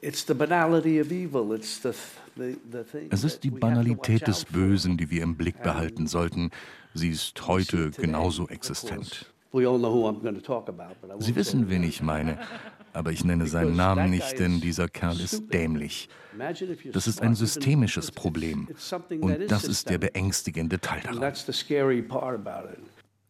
Es 0.01 0.25
ist 3.23 3.43
die 3.43 3.51
Banalität 3.51 4.27
des 4.27 4.45
Bösen, 4.45 4.97
die 4.97 5.11
wir 5.11 5.21
im 5.21 5.35
Blick 5.35 5.61
behalten 5.61 6.07
sollten. 6.07 6.49
Sie 6.93 7.09
ist 7.09 7.47
heute 7.47 7.91
genauso 7.91 8.47
existent. 8.47 9.31
Sie 9.53 11.35
wissen, 11.35 11.69
wen 11.69 11.83
ich 11.83 12.01
meine, 12.01 12.39
aber 12.93 13.11
ich 13.11 13.25
nenne 13.25 13.47
seinen 13.47 13.75
Namen 13.75 14.09
nicht, 14.09 14.39
denn 14.39 14.61
dieser 14.61 14.87
Kerl 14.87 15.19
ist 15.19 15.53
dämlich. 15.53 16.09
Das 16.93 17.07
ist 17.07 17.21
ein 17.21 17.35
systemisches 17.35 18.11
Problem 18.11 18.69
und 19.19 19.51
das 19.51 19.65
ist 19.65 19.89
der 19.89 19.97
beängstigende 19.97 20.79
Teil 20.79 21.01
daran. 21.01 21.33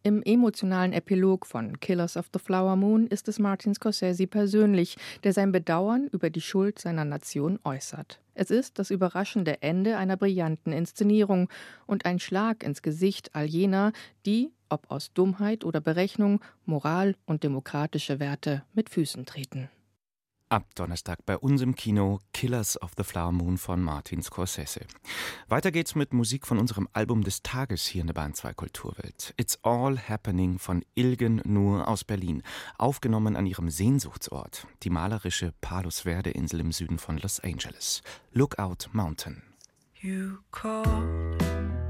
Im 0.04 0.24
emotionalen 0.24 0.94
Epilog 0.94 1.46
von 1.46 1.80
Killers 1.80 2.18
of 2.18 2.26
the 2.34 2.40
Flower 2.40 2.76
Moon 2.76 3.06
ist 3.06 3.28
es 3.28 3.38
Martin 3.38 3.76
Scorsese 3.76 4.26
persönlich, 4.26 4.98
der 5.24 5.32
sein 5.32 5.52
Bedauern 5.52 6.08
über 6.12 6.32
die 6.32 6.42
Schuld 6.42 6.80
seiner 6.80 7.06
Nation 7.06 7.60
äußert. 7.64 8.20
Es 8.34 8.50
ist 8.50 8.80
das 8.80 8.90
überraschende 8.90 9.62
Ende 9.62 9.98
einer 9.98 10.18
brillanten 10.18 10.74
Inszenierung 10.74 11.50
und 11.86 12.06
ein 12.06 12.18
Schlag 12.18 12.64
ins 12.64 12.82
Gesicht 12.82 13.36
all 13.36 13.46
jener, 13.46 13.92
die, 14.26 14.50
ob 14.70 14.90
aus 14.90 15.14
Dummheit 15.14 15.64
oder 15.64 15.82
Berechnung, 15.82 16.42
Moral 16.66 17.14
und 17.28 17.44
demokratische 17.44 18.20
Werte 18.20 18.64
mit 18.74 18.90
Füßen 18.90 19.28
treten. 19.28 19.70
Ab 20.52 20.76
Donnerstag 20.76 21.26
bei 21.26 21.38
uns 21.38 21.62
im 21.62 21.76
Kino 21.76 22.20
Killers 22.34 22.82
of 22.82 22.92
the 22.98 23.06
Flower 23.06 23.32
Moon 23.32 23.58
von 23.58 23.82
Martin 23.82 24.22
Scorsese. 24.22 24.82
Weiter 25.48 25.72
geht's 25.72 25.96
mit 25.96 26.12
Musik 26.12 26.46
von 26.46 26.58
unserem 26.58 26.90
Album 26.92 27.24
des 27.24 27.42
Tages 27.42 27.86
hier 27.86 28.02
in 28.02 28.08
der 28.08 28.16
Bahn 28.16 28.34
2 28.34 28.54
Kulturwelt. 28.56 29.34
It's 29.38 29.58
All 29.64 29.98
Happening 29.98 30.60
von 30.60 30.84
Ilgen 30.94 31.42
Nur 31.46 31.88
aus 31.88 32.04
Berlin. 32.04 32.44
Aufgenommen 32.78 33.38
an 33.38 33.46
ihrem 33.46 33.70
Sehnsuchtsort, 33.70 34.68
die 34.84 34.90
malerische 34.90 35.54
Palos 35.62 36.02
Verde 36.02 36.32
Insel 36.32 36.60
im 36.60 36.74
Süden 36.74 37.00
von 37.00 37.18
Los 37.18 37.40
Angeles. 37.40 38.02
Lookout 38.34 38.90
Mountain. 38.92 39.44
You 40.02 40.40
called 40.52 41.81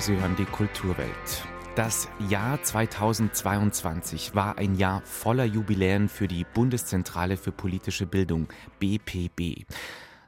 Sie 0.00 0.16
hören 0.16 0.36
die 0.36 0.44
Kulturwelt. 0.44 1.46
Das 1.74 2.08
Jahr 2.28 2.62
2022 2.62 4.34
war 4.34 4.58
ein 4.58 4.74
Jahr 4.74 5.02
voller 5.02 5.44
Jubiläen 5.44 6.08
für 6.08 6.28
die 6.28 6.44
Bundeszentrale 6.44 7.36
für 7.36 7.52
politische 7.52 8.06
Bildung, 8.06 8.48
BPB. 8.78 9.64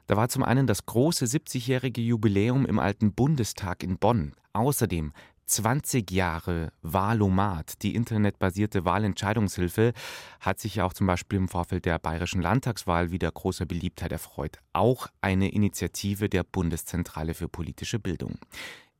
Da 0.07 0.17
war 0.17 0.29
zum 0.29 0.43
einen 0.43 0.67
das 0.67 0.85
große 0.85 1.25
70-jährige 1.25 2.01
Jubiläum 2.01 2.65
im 2.65 2.79
alten 2.79 3.13
Bundestag 3.13 3.83
in 3.83 3.97
Bonn. 3.97 4.33
Außerdem 4.53 5.13
20 5.47 6.09
Jahre 6.09 6.71
Wahlomat, 6.81 7.83
die 7.83 7.93
internetbasierte 7.93 8.83
Wahlentscheidungshilfe, 8.83 9.93
hat 10.39 10.59
sich 10.59 10.75
ja 10.75 10.85
auch 10.85 10.93
zum 10.93 11.05
Beispiel 11.05 11.37
im 11.37 11.47
Vorfeld 11.47 11.85
der 11.85 11.99
bayerischen 11.99 12.41
Landtagswahl 12.41 13.11
wieder 13.11 13.31
großer 13.31 13.65
Beliebtheit 13.65 14.11
erfreut. 14.11 14.57
Auch 14.73 15.07
eine 15.21 15.51
Initiative 15.51 16.29
der 16.29 16.43
Bundeszentrale 16.43 17.33
für 17.33 17.47
politische 17.47 17.99
Bildung. 17.99 18.39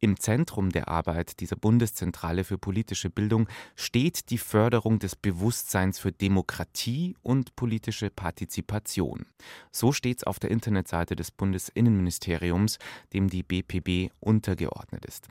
Im 0.05 0.19
Zentrum 0.19 0.69
der 0.69 0.87
Arbeit 0.87 1.39
dieser 1.39 1.55
Bundeszentrale 1.55 2.43
für 2.43 2.59
politische 2.59 3.09
Bildung 3.09 3.49
steht 3.75 4.29
die 4.29 4.37
Förderung 4.37 4.99
des 4.99 5.15
Bewusstseins 5.15 5.97
für 5.97 6.11
Demokratie 6.11 7.15
und 7.23 7.55
politische 7.55 8.11
Partizipation. 8.11 9.25
So 9.71 9.93
steht 9.93 10.17
es 10.17 10.23
auf 10.23 10.37
der 10.37 10.51
Internetseite 10.51 11.15
des 11.15 11.31
Bundesinnenministeriums, 11.31 12.77
dem 13.13 13.31
die 13.31 13.41
BPB 13.41 14.13
untergeordnet 14.19 15.07
ist. 15.07 15.27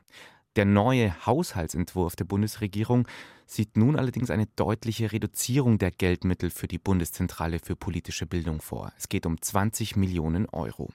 Der 0.57 0.65
neue 0.65 1.27
Haushaltsentwurf 1.27 2.15
der 2.15 2.27
Bundesregierung 2.27 3.09
sieht 3.45 3.77
nun 3.77 3.97
allerdings 3.97 4.31
eine 4.31 4.47
deutliche 4.55 5.11
Reduzierung 5.11 5.79
der 5.79 5.91
Geldmittel 5.91 6.49
für 6.51 6.69
die 6.69 6.79
Bundeszentrale 6.79 7.59
für 7.59 7.75
politische 7.75 8.25
Bildung 8.25 8.61
vor. 8.61 8.93
Es 8.97 9.09
geht 9.09 9.27
um 9.27 9.41
20 9.41 9.97
Millionen 9.97 10.49
Euro. 10.49 10.91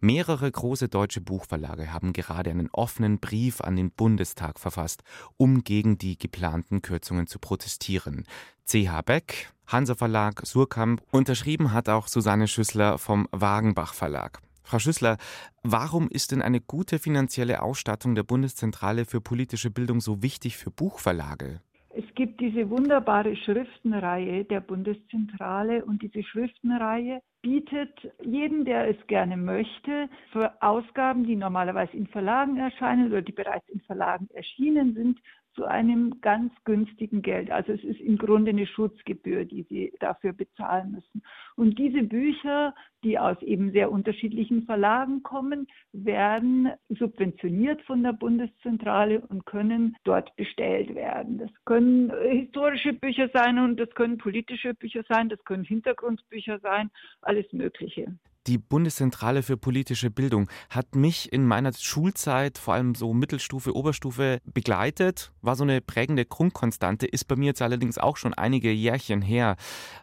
Mehrere 0.00 0.50
große 0.50 0.88
deutsche 0.88 1.20
Buchverlage 1.20 1.92
haben 1.92 2.14
gerade 2.14 2.50
einen 2.50 2.70
offenen 2.72 3.20
Brief 3.20 3.60
an 3.60 3.76
den 3.76 3.90
Bundestag 3.90 4.58
verfasst, 4.58 5.02
um 5.36 5.62
gegen 5.62 5.98
die 5.98 6.16
geplanten 6.16 6.80
Kürzungen 6.80 7.26
zu 7.26 7.38
protestieren. 7.38 8.24
CH 8.66 9.02
Beck, 9.04 9.52
Hansa 9.66 9.94
Verlag, 9.94 10.40
Surkamp, 10.46 11.02
unterschrieben 11.10 11.72
hat 11.72 11.90
auch 11.90 12.08
Susanne 12.08 12.48
Schüssler 12.48 12.96
vom 12.96 13.28
Wagenbach 13.30 13.92
Verlag. 13.92 14.40
Frau 14.62 14.78
Schüssler, 14.78 15.16
warum 15.62 16.08
ist 16.08 16.32
denn 16.32 16.42
eine 16.42 16.60
gute 16.60 16.98
finanzielle 16.98 17.62
Ausstattung 17.62 18.14
der 18.14 18.22
Bundeszentrale 18.22 19.04
für 19.04 19.20
politische 19.20 19.70
Bildung 19.70 20.00
so 20.00 20.22
wichtig 20.22 20.56
für 20.56 20.70
Buchverlage? 20.70 21.60
Es 21.94 22.04
gibt 22.14 22.40
diese 22.40 22.70
wunderbare 22.70 23.36
Schriftenreihe 23.36 24.44
der 24.44 24.60
Bundeszentrale 24.60 25.84
und 25.84 26.00
diese 26.00 26.22
Schriftenreihe 26.22 27.20
bietet 27.42 27.92
jedem, 28.24 28.64
der 28.64 28.88
es 28.88 29.06
gerne 29.08 29.36
möchte, 29.36 30.08
für 30.32 30.50
Ausgaben, 30.62 31.26
die 31.26 31.36
normalerweise 31.36 31.92
in 31.92 32.06
Verlagen 32.06 32.56
erscheinen 32.56 33.08
oder 33.08 33.20
die 33.20 33.32
bereits 33.32 33.68
in 33.68 33.80
Verlagen 33.80 34.28
erschienen 34.32 34.94
sind, 34.94 35.18
zu 35.54 35.64
einem 35.64 36.20
ganz 36.20 36.52
günstigen 36.64 37.22
Geld. 37.22 37.50
Also 37.50 37.72
es 37.72 37.84
ist 37.84 38.00
im 38.00 38.16
Grunde 38.16 38.50
eine 38.50 38.66
Schutzgebühr, 38.66 39.44
die 39.44 39.64
Sie 39.68 39.92
dafür 40.00 40.32
bezahlen 40.32 40.92
müssen. 40.92 41.22
Und 41.56 41.78
diese 41.78 42.02
Bücher, 42.02 42.74
die 43.04 43.18
aus 43.18 43.40
eben 43.42 43.72
sehr 43.72 43.90
unterschiedlichen 43.90 44.64
Verlagen 44.64 45.22
kommen, 45.22 45.66
werden 45.92 46.70
subventioniert 46.88 47.82
von 47.82 48.02
der 48.02 48.12
Bundeszentrale 48.12 49.20
und 49.20 49.44
können 49.44 49.96
dort 50.04 50.34
bestellt 50.36 50.94
werden. 50.94 51.38
Das 51.38 51.50
können 51.64 52.12
historische 52.30 52.92
Bücher 52.92 53.28
sein 53.32 53.58
und 53.58 53.78
das 53.78 53.90
können 53.90 54.18
politische 54.18 54.74
Bücher 54.74 55.02
sein, 55.08 55.28
das 55.28 55.42
können 55.44 55.64
Hintergrundbücher 55.64 56.58
sein, 56.60 56.90
alles 57.20 57.52
Mögliche. 57.52 58.14
Die 58.48 58.58
Bundeszentrale 58.58 59.44
für 59.44 59.56
politische 59.56 60.10
Bildung 60.10 60.48
hat 60.68 60.96
mich 60.96 61.32
in 61.32 61.46
meiner 61.46 61.72
Schulzeit, 61.72 62.58
vor 62.58 62.74
allem 62.74 62.96
so 62.96 63.14
Mittelstufe, 63.14 63.76
Oberstufe, 63.76 64.40
begleitet, 64.44 65.30
war 65.42 65.54
so 65.54 65.62
eine 65.62 65.80
prägende 65.80 66.24
Grundkonstante, 66.24 67.06
ist 67.06 67.28
bei 67.28 67.36
mir 67.36 67.46
jetzt 67.46 67.62
allerdings 67.62 67.98
auch 67.98 68.16
schon 68.16 68.34
einige 68.34 68.72
Jährchen 68.72 69.22
her. 69.22 69.54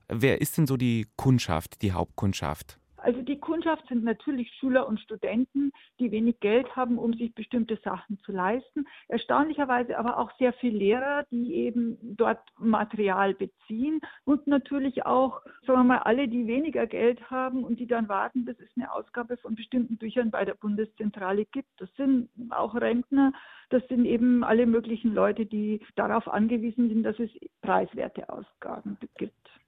Wer 0.08 0.39
ist 0.39 0.58
denn 0.58 0.67
so 0.67 0.78
die 0.78 1.08
Kundschaft, 1.17 1.82
die 1.82 1.91
Hauptkundschaft? 1.91 2.80
Also 2.95 3.21
die 3.21 3.38
Kundschaft 3.69 3.88
sind 3.89 4.03
natürlich 4.03 4.51
Schüler 4.55 4.88
und 4.88 4.99
Studenten, 4.99 5.71
die 5.99 6.12
wenig 6.12 6.39
Geld 6.39 6.75
haben, 6.75 6.97
um 6.97 7.13
sich 7.13 7.36
bestimmte 7.36 7.77
Sachen 7.84 8.17
zu 8.25 8.32
leisten. 8.32 8.88
Erstaunlicherweise 9.08 9.99
aber 9.99 10.17
auch 10.17 10.32
sehr 10.39 10.53
viele 10.53 10.79
Lehrer, 10.79 11.25
die 11.29 11.53
eben 11.53 11.99
dort 12.01 12.39
Material 12.58 13.36
beziehen 13.36 14.01
und 14.25 14.47
natürlich 14.47 15.05
auch, 15.05 15.43
sagen 15.67 15.82
wir 15.82 15.84
mal, 15.84 15.97
alle, 15.99 16.27
die 16.27 16.47
weniger 16.47 16.88
Geld 16.88 17.29
haben 17.29 17.63
und 17.63 17.79
die 17.79 17.86
dann 17.86 18.10
warten, 18.10 18.43
bis 18.43 18.60
es 18.60 18.69
eine 18.75 18.91
Ausgabe 18.91 19.38
von 19.38 19.53
bestimmten 19.53 19.97
Büchern 19.97 20.32
bei 20.32 20.45
der 20.45 20.55
Bundeszentrale 20.55 21.45
gibt. 21.45 21.69
Das 21.77 21.93
sind 21.95 22.27
auch 22.49 22.73
Rentner, 22.73 23.34
das 23.69 23.88
sind 23.88 24.05
eben 24.05 24.43
alle 24.43 24.65
möglichen 24.65 25.13
Leute, 25.13 25.45
die 25.45 25.86
darauf 25.95 26.27
angewiesen 26.27 26.89
sind, 26.89 27.03
dass 27.03 27.19
es 27.19 27.29
preiswerte 27.62 28.29
Ausgaben 28.29 28.97
gibt. 29.17 29.59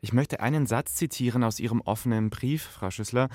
Ich 0.00 0.12
möchte 0.12 0.40
einen 0.40 0.66
Satz 0.66 0.94
zitieren 0.94 1.44
aus 1.44 1.60
Ihrem 1.60 1.80
offenen 1.80 2.30
Brief, 2.30 2.62
Frau 2.62 2.90
Schüssler, 2.90 3.28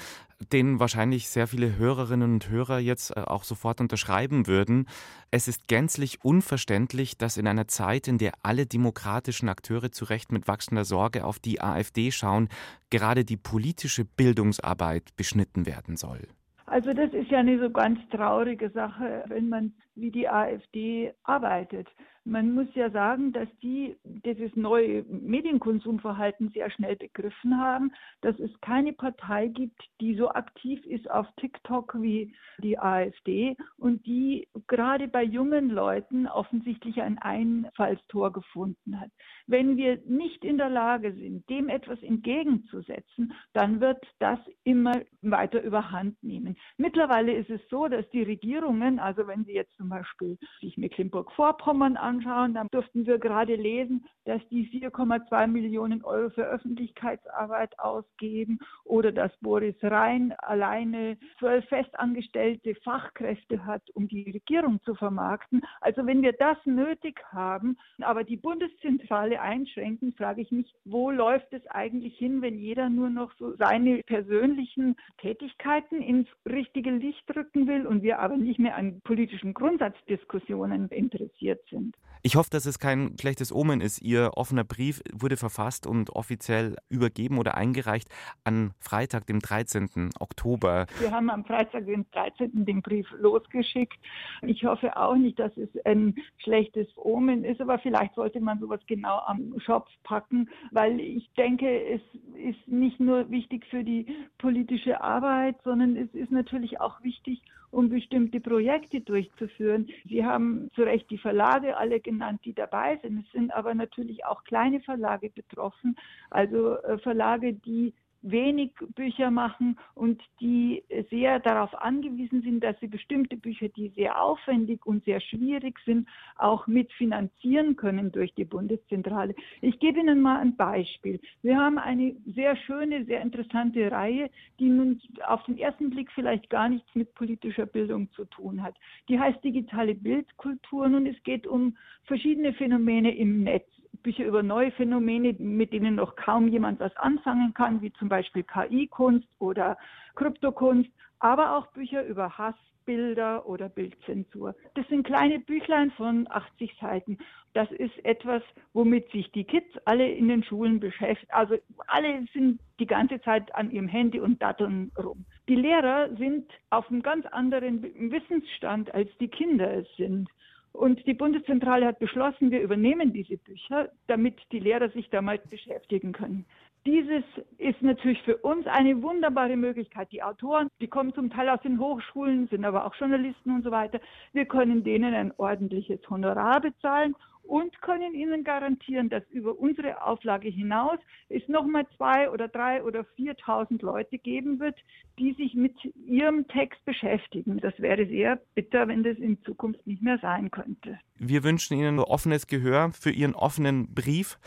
den 0.51 0.79
wahrscheinlich 0.79 1.29
sehr 1.29 1.47
viele 1.47 1.77
Hörerinnen 1.77 2.33
und 2.33 2.49
Hörer 2.49 2.79
jetzt 2.79 3.15
äh, 3.15 3.21
auch 3.21 3.43
sofort 3.43 3.81
unterschreiben 3.81 4.47
würden. 4.47 4.87
Es 5.31 5.47
ist 5.47 5.67
gänzlich 5.67 6.23
unverständlich, 6.23 7.17
dass 7.17 7.37
in 7.37 7.47
einer 7.47 7.67
Zeit, 7.67 8.07
in 8.07 8.17
der 8.17 8.33
alle 8.43 8.65
demokratischen 8.65 9.49
Akteure 9.49 9.91
zu 9.91 10.05
Recht 10.05 10.31
mit 10.31 10.47
wachsender 10.47 10.85
Sorge 10.85 11.25
auf 11.25 11.39
die 11.39 11.61
AfD 11.61 12.11
schauen, 12.11 12.49
gerade 12.89 13.25
die 13.25 13.37
politische 13.37 14.05
Bildungsarbeit 14.05 15.15
beschnitten 15.15 15.65
werden 15.65 15.97
soll. 15.97 16.27
Also 16.65 16.93
das 16.93 17.13
ist 17.13 17.29
ja 17.29 17.39
eine 17.39 17.59
so 17.59 17.69
ganz 17.69 17.99
traurige 18.09 18.69
Sache, 18.69 19.25
wenn 19.27 19.49
man 19.49 19.73
wie 19.95 20.11
die 20.11 20.29
AfD 20.29 21.13
arbeitet. 21.23 21.87
Man 22.25 22.53
muss 22.53 22.67
ja 22.73 22.89
sagen, 22.89 23.33
dass 23.33 23.49
die 23.61 23.97
dieses 24.03 24.55
neue 24.55 25.03
Medienkonsumverhalten 25.03 26.49
sehr 26.51 26.69
schnell 26.71 26.95
begriffen 26.95 27.59
haben, 27.59 27.91
dass 28.21 28.39
es 28.39 28.49
keine 28.61 28.93
Partei 28.93 29.47
gibt, 29.47 29.81
die 29.99 30.15
so 30.15 30.29
aktiv 30.29 30.85
ist 30.85 31.11
auf 31.11 31.27
TikTok 31.35 32.01
wie 32.01 32.33
die 32.59 32.79
AfD 32.79 33.57
und 33.77 34.05
die 34.05 34.47
gerade 34.67 35.09
bei 35.09 35.21
jungen 35.21 35.69
Leuten 35.69 36.27
offensichtlich 36.27 37.01
ein 37.01 37.17
Einfallstor 37.17 38.31
gefunden 38.31 39.01
hat. 39.01 39.11
Wenn 39.45 39.75
wir 39.75 39.99
nicht 40.05 40.45
in 40.45 40.57
der 40.57 40.69
Lage 40.69 41.13
sind, 41.13 41.49
dem 41.49 41.67
etwas 41.67 42.01
entgegenzusetzen, 42.03 43.33
dann 43.51 43.81
wird 43.81 44.01
das 44.19 44.39
immer 44.63 45.01
weiter 45.21 45.61
überhand 45.61 46.23
nehmen. 46.23 46.55
Mittlerweile 46.77 47.33
ist 47.33 47.49
es 47.49 47.59
so, 47.69 47.89
dass 47.89 48.09
die 48.11 48.23
Regierungen, 48.23 48.99
also 48.99 49.27
wenn 49.27 49.43
Sie 49.43 49.51
jetzt 49.53 49.75
zum 49.83 49.89
Beispiel 49.89 50.37
sich 50.61 50.77
Mecklenburg-Vorpommern 50.77 51.97
anschauen, 51.97 52.53
dann 52.53 52.69
durften 52.71 53.05
wir 53.05 53.19
gerade 53.19 53.55
lesen, 53.55 54.05
dass 54.23 54.41
die 54.47 54.65
4,2 54.69 55.47
Millionen 55.47 56.05
Euro 56.05 56.29
für 56.29 56.45
Öffentlichkeitsarbeit 56.45 57.77
ausgeben 57.79 58.59
oder 58.85 59.11
dass 59.11 59.35
Boris 59.41 59.75
Rhein 59.81 60.33
alleine 60.37 61.17
zwölf 61.37 61.65
festangestellte 61.65 62.75
Fachkräfte 62.75 63.65
hat, 63.65 63.81
um 63.93 64.07
die 64.07 64.31
Regierung 64.31 64.81
zu 64.83 64.95
vermarkten. 64.95 65.61
Also 65.81 66.05
wenn 66.05 66.21
wir 66.21 66.31
das 66.31 66.57
nötig 66.63 67.21
haben, 67.33 67.77
aber 68.01 68.23
die 68.23 68.37
Bundeszentrale 68.37 69.41
einschränken, 69.41 70.13
frage 70.13 70.41
ich 70.41 70.51
mich, 70.51 70.73
wo 70.85 71.11
läuft 71.11 71.51
es 71.51 71.67
eigentlich 71.67 72.17
hin, 72.17 72.41
wenn 72.41 72.57
jeder 72.57 72.87
nur 72.87 73.09
noch 73.09 73.33
so 73.37 73.53
seine 73.57 74.01
persönlichen 74.03 74.95
Tätigkeiten 75.17 76.01
ins 76.01 76.29
richtige 76.47 76.91
Licht 76.91 77.35
rücken 77.35 77.67
will 77.67 77.85
und 77.85 78.01
wir 78.01 78.19
aber 78.19 78.37
nicht 78.37 78.59
mehr 78.59 78.77
an 78.77 79.01
politischen 79.01 79.53
Grund 79.53 79.72
Grundsatzdiskussionen 79.73 80.87
interessiert 80.89 81.61
sind. 81.69 81.95
Ich 82.25 82.37
hoffe, 82.37 82.49
dass 82.51 82.65
es 82.65 82.79
kein 82.79 83.17
schlechtes 83.19 83.51
Omen 83.51 83.81
ist. 83.81 84.01
Ihr 84.01 84.31
offener 84.35 84.63
Brief 84.63 85.01
wurde 85.11 85.35
verfasst 85.35 85.85
und 85.85 86.11
offiziell 86.11 86.77
übergeben 86.87 87.37
oder 87.37 87.57
eingereicht 87.57 88.07
an 88.45 88.71
Freitag, 88.79 89.27
dem 89.27 89.39
13. 89.39 90.11
Oktober. 90.19 90.85
Wir 90.99 91.11
haben 91.11 91.29
am 91.29 91.43
Freitag, 91.43 91.85
den 91.85 92.05
13. 92.13 92.65
den 92.65 92.81
Brief 92.81 93.07
losgeschickt. 93.17 93.99
Ich 94.41 94.63
hoffe 94.63 94.95
auch 94.95 95.15
nicht, 95.15 95.37
dass 95.37 95.51
es 95.57 95.67
ein 95.83 96.15
schlechtes 96.37 96.87
Omen 96.95 97.43
ist, 97.43 97.59
aber 97.59 97.77
vielleicht 97.79 98.15
sollte 98.15 98.39
man 98.39 98.59
sowas 98.59 98.79
genau 98.87 99.19
am 99.25 99.59
Schopf 99.59 99.89
packen, 100.03 100.49
weil 100.71 101.01
ich 101.01 101.29
denke, 101.35 101.67
es 101.87 102.01
ist 102.35 102.67
nicht 102.67 103.01
nur 103.01 103.29
wichtig 103.31 103.65
für 103.69 103.83
die 103.83 104.05
politische 104.37 105.01
Arbeit, 105.01 105.57
sondern 105.65 105.97
es 105.97 106.13
ist 106.13 106.31
natürlich 106.31 106.79
auch 106.79 107.03
wichtig, 107.03 107.41
um 107.73 107.89
bestimmte 107.89 108.39
Projekte 108.39 109.01
durchzuführen. 109.01 109.62
Sie 110.05 110.25
haben 110.25 110.69
zu 110.75 110.83
Recht 110.83 111.09
die 111.09 111.17
Verlage 111.17 111.77
alle 111.77 111.99
genannt, 111.99 112.41
die 112.45 112.53
dabei 112.53 112.99
sind. 113.01 113.25
Es 113.25 113.31
sind 113.31 113.53
aber 113.53 113.73
natürlich 113.73 114.25
auch 114.25 114.43
kleine 114.43 114.81
Verlage 114.81 115.29
betroffen, 115.29 115.95
also 116.29 116.77
äh, 116.77 116.97
Verlage, 116.99 117.53
die 117.53 117.93
wenig 118.23 118.71
Bücher 118.95 119.29
machen 119.29 119.77
und 119.93 120.21
die 120.39 120.83
sehr 121.09 121.39
darauf 121.39 121.73
angewiesen 121.75 122.41
sind, 122.41 122.63
dass 122.63 122.79
sie 122.79 122.87
bestimmte 122.87 123.37
Bücher, 123.37 123.69
die 123.69 123.89
sehr 123.89 124.21
aufwendig 124.21 124.85
und 124.85 125.03
sehr 125.05 125.19
schwierig 125.19 125.77
sind, 125.85 126.07
auch 126.37 126.65
mitfinanzieren 126.65 127.75
können 127.75 128.11
durch 128.11 128.33
die 128.33 128.45
Bundeszentrale. 128.45 129.35
Ich 129.61 129.79
gebe 129.79 129.99
Ihnen 129.99 130.21
mal 130.21 130.39
ein 130.39 130.55
Beispiel. 130.55 131.19
Wir 131.41 131.57
haben 131.57 131.77
eine 131.77 132.15
sehr 132.33 132.55
schöne, 132.55 133.05
sehr 133.05 133.21
interessante 133.21 133.91
Reihe, 133.91 134.29
die 134.59 134.69
nun 134.69 135.01
auf 135.27 135.43
den 135.43 135.57
ersten 135.57 135.89
Blick 135.89 136.11
vielleicht 136.13 136.49
gar 136.49 136.69
nichts 136.69 136.87
mit 136.95 137.13
politischer 137.13 137.65
Bildung 137.65 138.09
zu 138.13 138.25
tun 138.25 138.63
hat. 138.63 138.75
Die 139.09 139.19
heißt 139.19 139.43
digitale 139.43 139.95
Bildkulturen 139.95 140.95
und 140.95 141.05
es 141.07 141.21
geht 141.23 141.45
um 141.45 141.77
verschiedene 142.05 142.53
Phänomene 142.53 143.15
im 143.15 143.43
Netz. 143.43 143.67
Bücher 144.01 144.25
über 144.25 144.43
neue 144.43 144.71
Phänomene, 144.71 145.33
mit 145.39 145.73
denen 145.73 145.95
noch 145.95 146.15
kaum 146.15 146.47
jemand 146.47 146.79
was 146.79 146.95
anfangen 146.97 147.53
kann, 147.53 147.81
wie 147.81 147.93
zum 147.93 148.09
Beispiel 148.09 148.43
KI-Kunst 148.43 149.27
oder 149.39 149.77
Kryptokunst, 150.15 150.89
aber 151.19 151.55
auch 151.57 151.67
Bücher 151.67 152.05
über 152.05 152.37
Hassbilder 152.37 153.47
oder 153.47 153.69
Bildzensur. 153.69 154.55
Das 154.75 154.87
sind 154.87 155.05
kleine 155.05 155.39
Büchlein 155.39 155.91
von 155.91 156.27
80 156.29 156.75
Seiten. 156.81 157.17
Das 157.53 157.71
ist 157.71 158.03
etwas, 158.03 158.41
womit 158.73 159.09
sich 159.11 159.31
die 159.31 159.45
Kids 159.45 159.69
alle 159.85 160.11
in 160.11 160.27
den 160.27 160.43
Schulen 160.43 160.79
beschäftigen. 160.79 161.31
Also 161.31 161.55
alle 161.87 162.25
sind 162.33 162.59
die 162.79 162.87
ganze 162.87 163.21
Zeit 163.21 163.53
an 163.55 163.71
ihrem 163.71 163.87
Handy 163.87 164.19
und 164.19 164.41
datteln 164.41 164.91
rum. 164.97 165.25
Die 165.47 165.55
Lehrer 165.55 166.09
sind 166.17 166.51
auf 166.71 166.89
einem 166.89 167.03
ganz 167.03 167.25
anderen 167.27 167.83
Wissensstand, 168.11 168.93
als 168.93 169.09
die 169.19 169.27
Kinder 169.27 169.71
es 169.73 169.87
sind. 169.95 170.29
Und 170.73 171.05
die 171.05 171.13
Bundeszentrale 171.13 171.85
hat 171.85 171.99
beschlossen, 171.99 172.51
wir 172.51 172.61
übernehmen 172.61 173.13
diese 173.13 173.37
Bücher, 173.37 173.89
damit 174.07 174.39
die 174.51 174.59
Lehrer 174.59 174.89
sich 174.89 175.09
damit 175.09 175.49
beschäftigen 175.49 176.11
können. 176.11 176.45
Dieses 176.85 177.23
ist 177.59 177.81
natürlich 177.81 178.21
für 178.23 178.37
uns 178.37 178.67
eine 178.67 179.01
wunderbare 179.01 179.55
Möglichkeit. 179.55 180.11
Die 180.11 180.21
Autoren, 180.21 180.67
die 180.81 180.87
kommen 180.87 181.13
zum 181.13 181.29
Teil 181.29 181.47
aus 181.47 181.61
den 181.61 181.79
Hochschulen, 181.79 182.47
sind 182.47 182.65
aber 182.65 182.85
auch 182.85 182.95
Journalisten 182.95 183.51
und 183.51 183.63
so 183.63 183.71
weiter. 183.71 184.01
Wir 184.33 184.45
können 184.45 184.83
denen 184.83 185.13
ein 185.13 185.31
ordentliches 185.37 186.01
Honorar 186.09 186.59
bezahlen 186.59 187.15
und 187.43 187.81
können 187.81 188.13
Ihnen 188.13 188.43
garantieren, 188.43 189.09
dass 189.09 189.23
über 189.29 189.57
unsere 189.57 190.03
Auflage 190.03 190.49
hinaus 190.49 190.99
es 191.29 191.47
nochmal 191.47 191.85
zwei 191.97 192.29
oder 192.29 192.47
drei 192.47 192.83
oder 192.83 193.01
4.000 193.17 193.83
Leute 193.83 194.17
geben 194.17 194.59
wird, 194.59 194.77
die 195.19 195.33
sich 195.33 195.53
mit 195.53 195.75
Ihrem 196.07 196.47
Text 196.47 196.83
beschäftigen. 196.85 197.57
Das 197.57 197.77
wäre 197.79 198.05
sehr 198.07 198.39
bitter, 198.55 198.87
wenn 198.87 199.03
das 199.03 199.17
in 199.17 199.41
Zukunft 199.43 199.85
nicht 199.85 200.01
mehr 200.01 200.17
sein 200.19 200.51
könnte. 200.51 200.99
Wir 201.19 201.43
wünschen 201.43 201.77
Ihnen 201.77 201.99
offenes 201.99 202.47
Gehör 202.47 202.91
für 202.91 203.11
Ihren 203.11 203.35
offenen 203.35 203.93
Brief. 203.93 204.37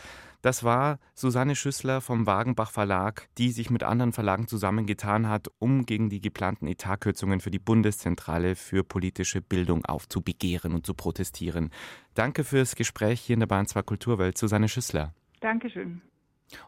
Das 0.47 0.63
war 0.63 0.99
Susanne 1.13 1.57
Schüssler 1.57 1.99
vom 1.99 2.25
Wagenbach 2.25 2.71
Verlag, 2.71 3.27
die 3.37 3.51
sich 3.51 3.69
mit 3.69 3.83
anderen 3.83 4.13
Verlagen 4.13 4.47
zusammengetan 4.47 5.27
hat, 5.27 5.49
um 5.59 5.85
gegen 5.85 6.09
die 6.09 6.21
geplanten 6.21 6.67
Etatkürzungen 6.67 7.41
für 7.41 7.51
die 7.51 7.59
Bundeszentrale 7.59 8.55
für 8.55 8.85
politische 8.85 9.41
Bildung 9.41 9.83
aufzubegehren 9.83 10.73
und 10.73 10.85
zu 10.85 10.93
protestieren. 10.93 11.69
Danke 12.13 12.45
fürs 12.45 12.77
Gespräch 12.77 13.19
hier 13.19 13.33
in 13.33 13.41
der 13.41 13.47
Bahn 13.47 13.67
2 13.67 13.81
Kulturwelt, 13.81 14.37
Susanne 14.37 14.69
Schüssler. 14.69 15.13
Dankeschön. 15.41 16.01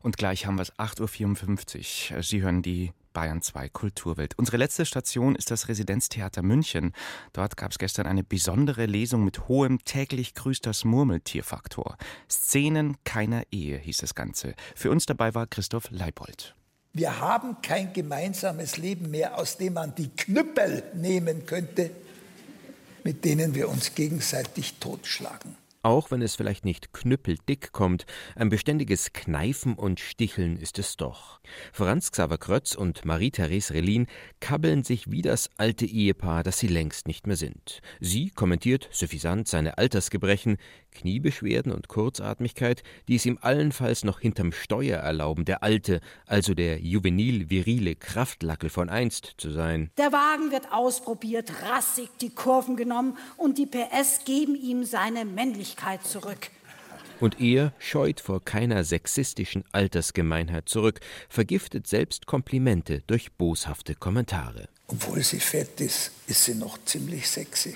Und 0.02 0.18
gleich 0.18 0.46
haben 0.46 0.58
wir 0.58 0.64
es 0.64 0.76
8.54 0.78 2.16
Uhr. 2.16 2.22
Sie 2.22 2.42
hören 2.42 2.62
die 2.62 2.92
Bayern 3.14 3.42
2 3.42 3.70
Kulturwelt. 3.70 4.38
Unsere 4.38 4.58
letzte 4.58 4.86
Station 4.86 5.36
ist 5.36 5.52
das 5.52 5.68
Residenztheater 5.68 6.42
München. 6.42 6.94
Dort 7.34 7.58
gab 7.58 7.72
es 7.72 7.78
gestern 7.78 8.08
eine 8.08 8.24
besondere 8.24 8.86
Lesung 8.86 9.24
mit 9.24 9.48
hohem 9.48 9.84
täglich 9.84 10.34
grüßt 10.34 10.66
das 10.66 10.86
Murmeltierfaktor. 10.86 11.98
Szenen 12.30 12.98
keiner 13.04 13.44
Ehe 13.52 13.78
hieß 13.78 13.98
das 13.98 14.16
Ganze. 14.16 14.54
Für 14.76 14.92
uns 14.92 15.06
dabei 15.06 15.34
war 15.36 15.48
Christoph 15.48 15.90
Leibold. 15.92 16.56
Wir 16.94 17.20
haben 17.20 17.62
kein 17.62 17.94
gemeinsames 17.94 18.78
Leben 18.78 19.12
mehr, 19.12 19.38
aus 19.38 19.58
dem 19.58 19.74
man 19.74 19.94
die 19.94 20.10
Knüppel 20.10 20.84
nehmen 20.96 21.46
könnte, 21.46 21.92
mit 23.04 23.26
denen 23.26 23.54
wir 23.54 23.70
uns 23.70 23.94
gegenseitig 23.94 24.76
totschlagen. 24.80 25.59
Auch 25.82 26.12
wenn 26.12 26.22
es 26.22 26.36
vielleicht 26.36 26.66
nicht 26.66 26.92
knüppeldick 26.92 27.72
kommt, 27.72 28.06
ein 28.36 28.50
beständiges 28.50 29.14
Kneifen 29.14 29.76
und 29.76 30.02
Sticheln 30.02 30.58
ist 30.58 30.78
es 30.78 30.98
doch. 30.98 31.40
Franz 31.72 32.12
Xaver 32.12 32.38
Krötz 32.38 32.76
und 32.76 33.06
Marie-Therese 33.06 33.74
Relin 33.74 34.08
kabbeln 34.42 34.84
sich 34.84 35.10
wie 35.10 35.22
das 35.22 35.50
alte 35.56 35.86
Ehepaar, 35.86 36.44
das 36.44 36.60
sie 36.60 36.68
längst 36.68 37.08
nicht 37.08 37.28
mehr 37.28 37.38
sind. 37.38 37.80
Sie 38.02 38.30
kommentiert 38.30 38.90
suffisant 38.92 39.48
seine 39.48 39.78
Altersgebrechen, 39.78 40.58
Kniebeschwerden 40.92 41.72
und 41.72 41.88
Kurzatmigkeit, 41.88 42.84
die 43.08 43.16
es 43.16 43.26
ihm 43.26 43.38
allenfalls 43.42 44.04
noch 44.04 44.20
hinterm 44.20 44.52
Steuer 44.52 45.00
erlauben, 45.00 45.46
der 45.46 45.64
alte, 45.64 46.02
also 46.26 46.54
der 46.54 46.80
juvenil-virile 46.80 47.96
Kraftlackel 47.96 48.70
von 48.70 48.90
einst 48.90 49.36
zu 49.38 49.52
sein. 49.52 49.92
Der 49.98 50.12
Wagen 50.12 50.52
wird 50.52 50.72
ausprobiert, 50.72 51.52
rassig 51.70 52.10
die 52.22 52.30
Kurven 52.30 52.76
genommen 52.76 53.18
und 53.38 53.58
die 53.58 53.66
PS 53.66 54.26
geben 54.26 54.56
ihm 54.56 54.84
seine 54.84 55.26
Männlichkeit 55.26 56.06
zurück. 56.06 56.50
Und 57.20 57.42
er 57.42 57.74
scheut 57.80 58.22
vor 58.22 58.44
keiner 58.44 58.84
sexistischen 58.84 59.66
Altersgemeinheit 59.74 60.70
zurück, 60.70 61.02
vergiftet 61.28 61.86
selbst 61.86 62.26
Komplimente 62.28 63.02
durch 63.08 63.34
boshafte 63.34 63.96
Kommentare. 63.96 64.70
Obwohl 64.88 65.22
sie 65.22 65.40
fett 65.40 65.82
ist, 65.82 66.12
ist 66.28 66.46
sie 66.46 66.56
noch 66.56 66.78
ziemlich 66.86 67.30
sexy. 67.30 67.76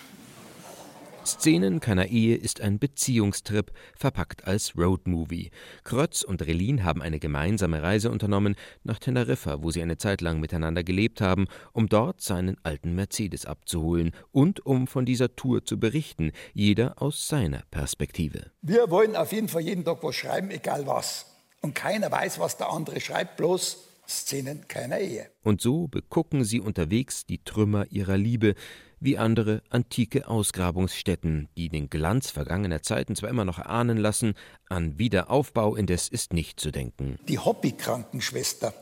Szenen 1.25 1.79
keiner 1.79 2.07
Ehe 2.07 2.35
ist 2.35 2.59
ein 2.59 2.79
Beziehungstrip, 2.79 3.71
verpackt 3.95 4.45
als 4.45 4.77
Roadmovie. 4.77 5.51
Krötz 5.83 6.21
und 6.21 6.41
Relin 6.41 6.83
haben 6.83 7.01
eine 7.01 7.19
gemeinsame 7.19 7.81
Reise 7.81 8.11
unternommen 8.11 8.55
nach 8.83 8.99
Teneriffa, 8.99 9.63
wo 9.63 9.71
sie 9.71 9.81
eine 9.81 9.97
Zeit 9.97 10.19
lang 10.19 10.41
miteinander 10.41 10.83
gelebt 10.83 11.21
haben, 11.21 11.47
um 11.71 11.87
dort 11.87 12.21
seinen 12.21 12.57
alten 12.63 12.93
Mercedes 12.93 13.45
abzuholen 13.45 14.11
und 14.31 14.65
um 14.65 14.85
von 14.87 15.05
dieser 15.05 15.35
Tour 15.35 15.63
zu 15.63 15.79
berichten, 15.79 16.31
jeder 16.53 17.01
aus 17.01 17.27
seiner 17.27 17.63
Perspektive. 17.71 18.51
Wir 18.61 18.89
wollen 18.89 19.15
auf 19.15 19.31
jeden 19.31 19.47
Fall 19.47 19.61
jeden 19.61 19.85
Tag 19.85 20.03
was 20.03 20.15
schreiben, 20.15 20.51
egal 20.51 20.85
was. 20.87 21.25
Und 21.61 21.73
keiner 21.73 22.11
weiß, 22.11 22.39
was 22.39 22.57
der 22.57 22.69
andere 22.69 22.99
schreibt, 22.99 23.37
bloß 23.37 23.77
Szenen 24.07 24.67
keiner 24.67 24.99
Ehe. 24.99 25.29
Und 25.43 25.61
so 25.61 25.87
begucken 25.87 26.43
sie 26.43 26.59
unterwegs 26.59 27.25
die 27.25 27.43
Trümmer 27.43 27.85
ihrer 27.89 28.17
Liebe, 28.17 28.55
wie 29.03 29.17
andere 29.17 29.61
antike 29.69 30.27
Ausgrabungsstätten, 30.27 31.49
die 31.57 31.69
den 31.69 31.89
Glanz 31.89 32.31
vergangener 32.31 32.81
Zeiten 32.81 33.15
zwar 33.15 33.29
immer 33.29 33.45
noch 33.45 33.59
erahnen 33.59 33.97
lassen, 33.97 34.35
an 34.69 34.97
Wiederaufbau 34.97 35.75
indes 35.75 36.07
ist 36.07 36.33
nicht 36.33 36.59
zu 36.59 36.71
denken. 36.71 37.19
Die 37.27 37.39
Hobbykrankenschwester, 37.39 38.73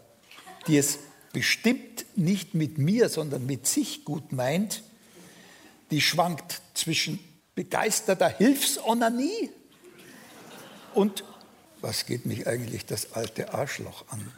die 0.67 0.77
es 0.77 0.99
bestimmt 1.33 2.05
nicht 2.15 2.53
mit 2.53 2.77
mir, 2.77 3.09
sondern 3.09 3.45
mit 3.45 3.65
sich 3.65 4.05
gut 4.05 4.31
meint, 4.31 4.83
die 5.89 6.01
schwankt 6.01 6.61
zwischen 6.73 7.19
begeisterter 7.55 8.29
Hilfsonanie 8.29 9.49
und 10.93 11.23
was 11.81 12.05
geht 12.05 12.25
mich 12.25 12.47
eigentlich 12.47 12.85
das 12.85 13.13
alte 13.13 13.53
Arschloch 13.53 14.05
an? 14.09 14.31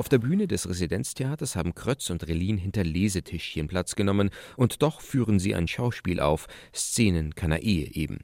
Auf 0.00 0.08
der 0.08 0.18
Bühne 0.18 0.48
des 0.48 0.66
Residenztheaters 0.66 1.56
haben 1.56 1.74
Krötz 1.74 2.08
und 2.08 2.26
Relin 2.26 2.56
hinter 2.56 2.84
Lesetischchen 2.84 3.68
Platz 3.68 3.96
genommen, 3.96 4.30
und 4.56 4.80
doch 4.80 5.02
führen 5.02 5.38
sie 5.38 5.54
ein 5.54 5.68
Schauspiel 5.68 6.20
auf, 6.20 6.46
Szenen 6.74 7.34
keiner 7.34 7.60
Ehe 7.60 7.86
eben. 7.92 8.20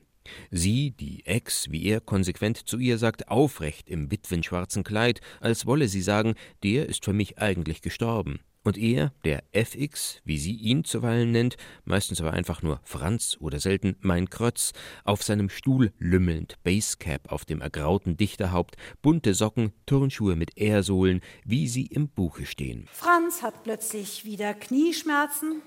Sie, 0.51 0.93
die 0.93 1.27
Ex, 1.27 1.71
wie 1.71 1.85
er 1.85 2.01
konsequent 2.01 2.57
zu 2.57 2.79
ihr 2.79 2.97
sagt, 2.97 3.29
aufrecht 3.29 3.91
im 3.91 4.11
witwenschwarzen 4.11 4.85
Kleid, 4.85 5.21
als 5.41 5.67
wolle 5.67 5.89
sie 5.89 6.01
sagen, 6.01 6.35
der 6.63 6.89
ist 6.89 7.05
für 7.05 7.13
mich 7.13 7.37
eigentlich 7.37 7.83
gestorben. 7.83 8.41
Und 8.67 8.79
er, 8.79 9.13
der 9.25 9.45
FX, 9.53 10.21
wie 10.25 10.39
sie 10.39 10.57
ihn 10.57 10.83
zuweilen 10.83 11.31
nennt, 11.31 11.57
meistens 11.85 12.21
aber 12.21 12.33
einfach 12.33 12.63
nur 12.63 12.81
Franz 12.83 13.37
oder 13.39 13.61
selten 13.61 13.95
mein 14.01 14.29
Krötz, 14.29 14.73
auf 15.05 15.23
seinem 15.23 15.51
Stuhl 15.51 15.93
lümmelnd, 16.01 16.57
Basecap 16.65 17.31
auf 17.31 17.45
dem 17.45 17.61
ergrauten 17.61 18.17
Dichterhaupt, 18.17 18.75
bunte 19.03 19.35
Socken, 19.35 19.73
Turnschuhe 19.87 20.35
mit 20.35 20.59
Airsohlen, 20.59 21.21
wie 21.45 21.69
sie 21.69 21.87
im 21.87 22.09
Buche 22.09 22.45
stehen. 22.45 22.89
Franz 22.91 23.41
hat 23.41 23.63
plötzlich 23.63 24.25
wieder 24.25 24.53
Knieschmerzen. 24.53 25.63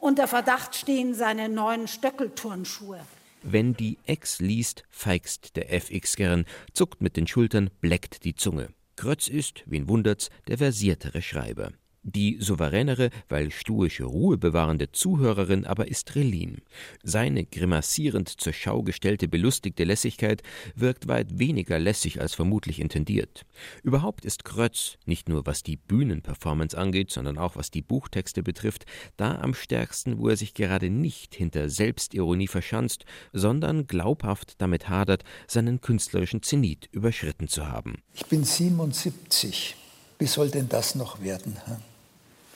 Unter 0.00 0.26
Verdacht 0.26 0.74
stehen 0.74 1.14
seine 1.14 1.48
neuen 1.48 1.86
Stöckelturnschuhe. 1.86 2.98
Wenn 3.44 3.74
die 3.74 3.98
Ex 4.04 4.40
liest, 4.40 4.82
feigst 4.90 5.54
der 5.54 5.72
FX 5.72 6.16
gern, 6.16 6.44
zuckt 6.72 7.00
mit 7.00 7.16
den 7.16 7.28
Schultern, 7.28 7.70
bleckt 7.80 8.24
die 8.24 8.34
Zunge. 8.34 8.70
Krötz 8.96 9.28
ist, 9.28 9.62
wen 9.66 9.88
wundert's, 9.88 10.28
der 10.48 10.58
versiertere 10.58 11.22
Schreiber. 11.22 11.70
Die 12.08 12.36
souveränere, 12.38 13.10
weil 13.28 13.50
stoische 13.50 14.04
Ruhe 14.04 14.38
bewahrende 14.38 14.92
Zuhörerin 14.92 15.66
aber 15.66 15.88
ist 15.88 16.14
Relin. 16.14 16.58
Seine 17.02 17.44
grimassierend 17.44 18.28
zur 18.28 18.52
Schau 18.52 18.84
gestellte 18.84 19.26
belustigte 19.26 19.82
Lässigkeit 19.82 20.44
wirkt 20.76 21.08
weit 21.08 21.40
weniger 21.40 21.80
lässig 21.80 22.20
als 22.20 22.32
vermutlich 22.32 22.78
intendiert. 22.78 23.44
Überhaupt 23.82 24.24
ist 24.24 24.44
Krötz, 24.44 24.98
nicht 25.04 25.28
nur 25.28 25.46
was 25.46 25.64
die 25.64 25.78
Bühnenperformance 25.78 26.78
angeht, 26.78 27.10
sondern 27.10 27.38
auch 27.38 27.56
was 27.56 27.72
die 27.72 27.82
Buchtexte 27.82 28.44
betrifft, 28.44 28.86
da 29.16 29.40
am 29.40 29.52
stärksten, 29.52 30.18
wo 30.18 30.28
er 30.28 30.36
sich 30.36 30.54
gerade 30.54 30.90
nicht 30.90 31.34
hinter 31.34 31.68
Selbstironie 31.68 32.46
verschanzt, 32.46 33.04
sondern 33.32 33.88
glaubhaft 33.88 34.54
damit 34.58 34.88
hadert, 34.88 35.24
seinen 35.48 35.80
künstlerischen 35.80 36.44
Zenit 36.44 36.88
überschritten 36.92 37.48
zu 37.48 37.66
haben. 37.66 37.96
Ich 38.14 38.26
bin 38.26 38.44
77. 38.44 39.74
Wie 40.20 40.26
soll 40.26 40.50
denn 40.50 40.68
das 40.68 40.94
noch 40.94 41.20
werden? 41.20 41.56
Hm? 41.64 41.95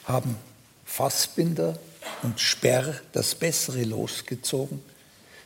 Haben 0.04 0.36
Fassbinder 0.84 1.78
und 2.22 2.40
Sperr 2.40 3.00
das 3.12 3.34
Bessere 3.34 3.84
losgezogen, 3.84 4.80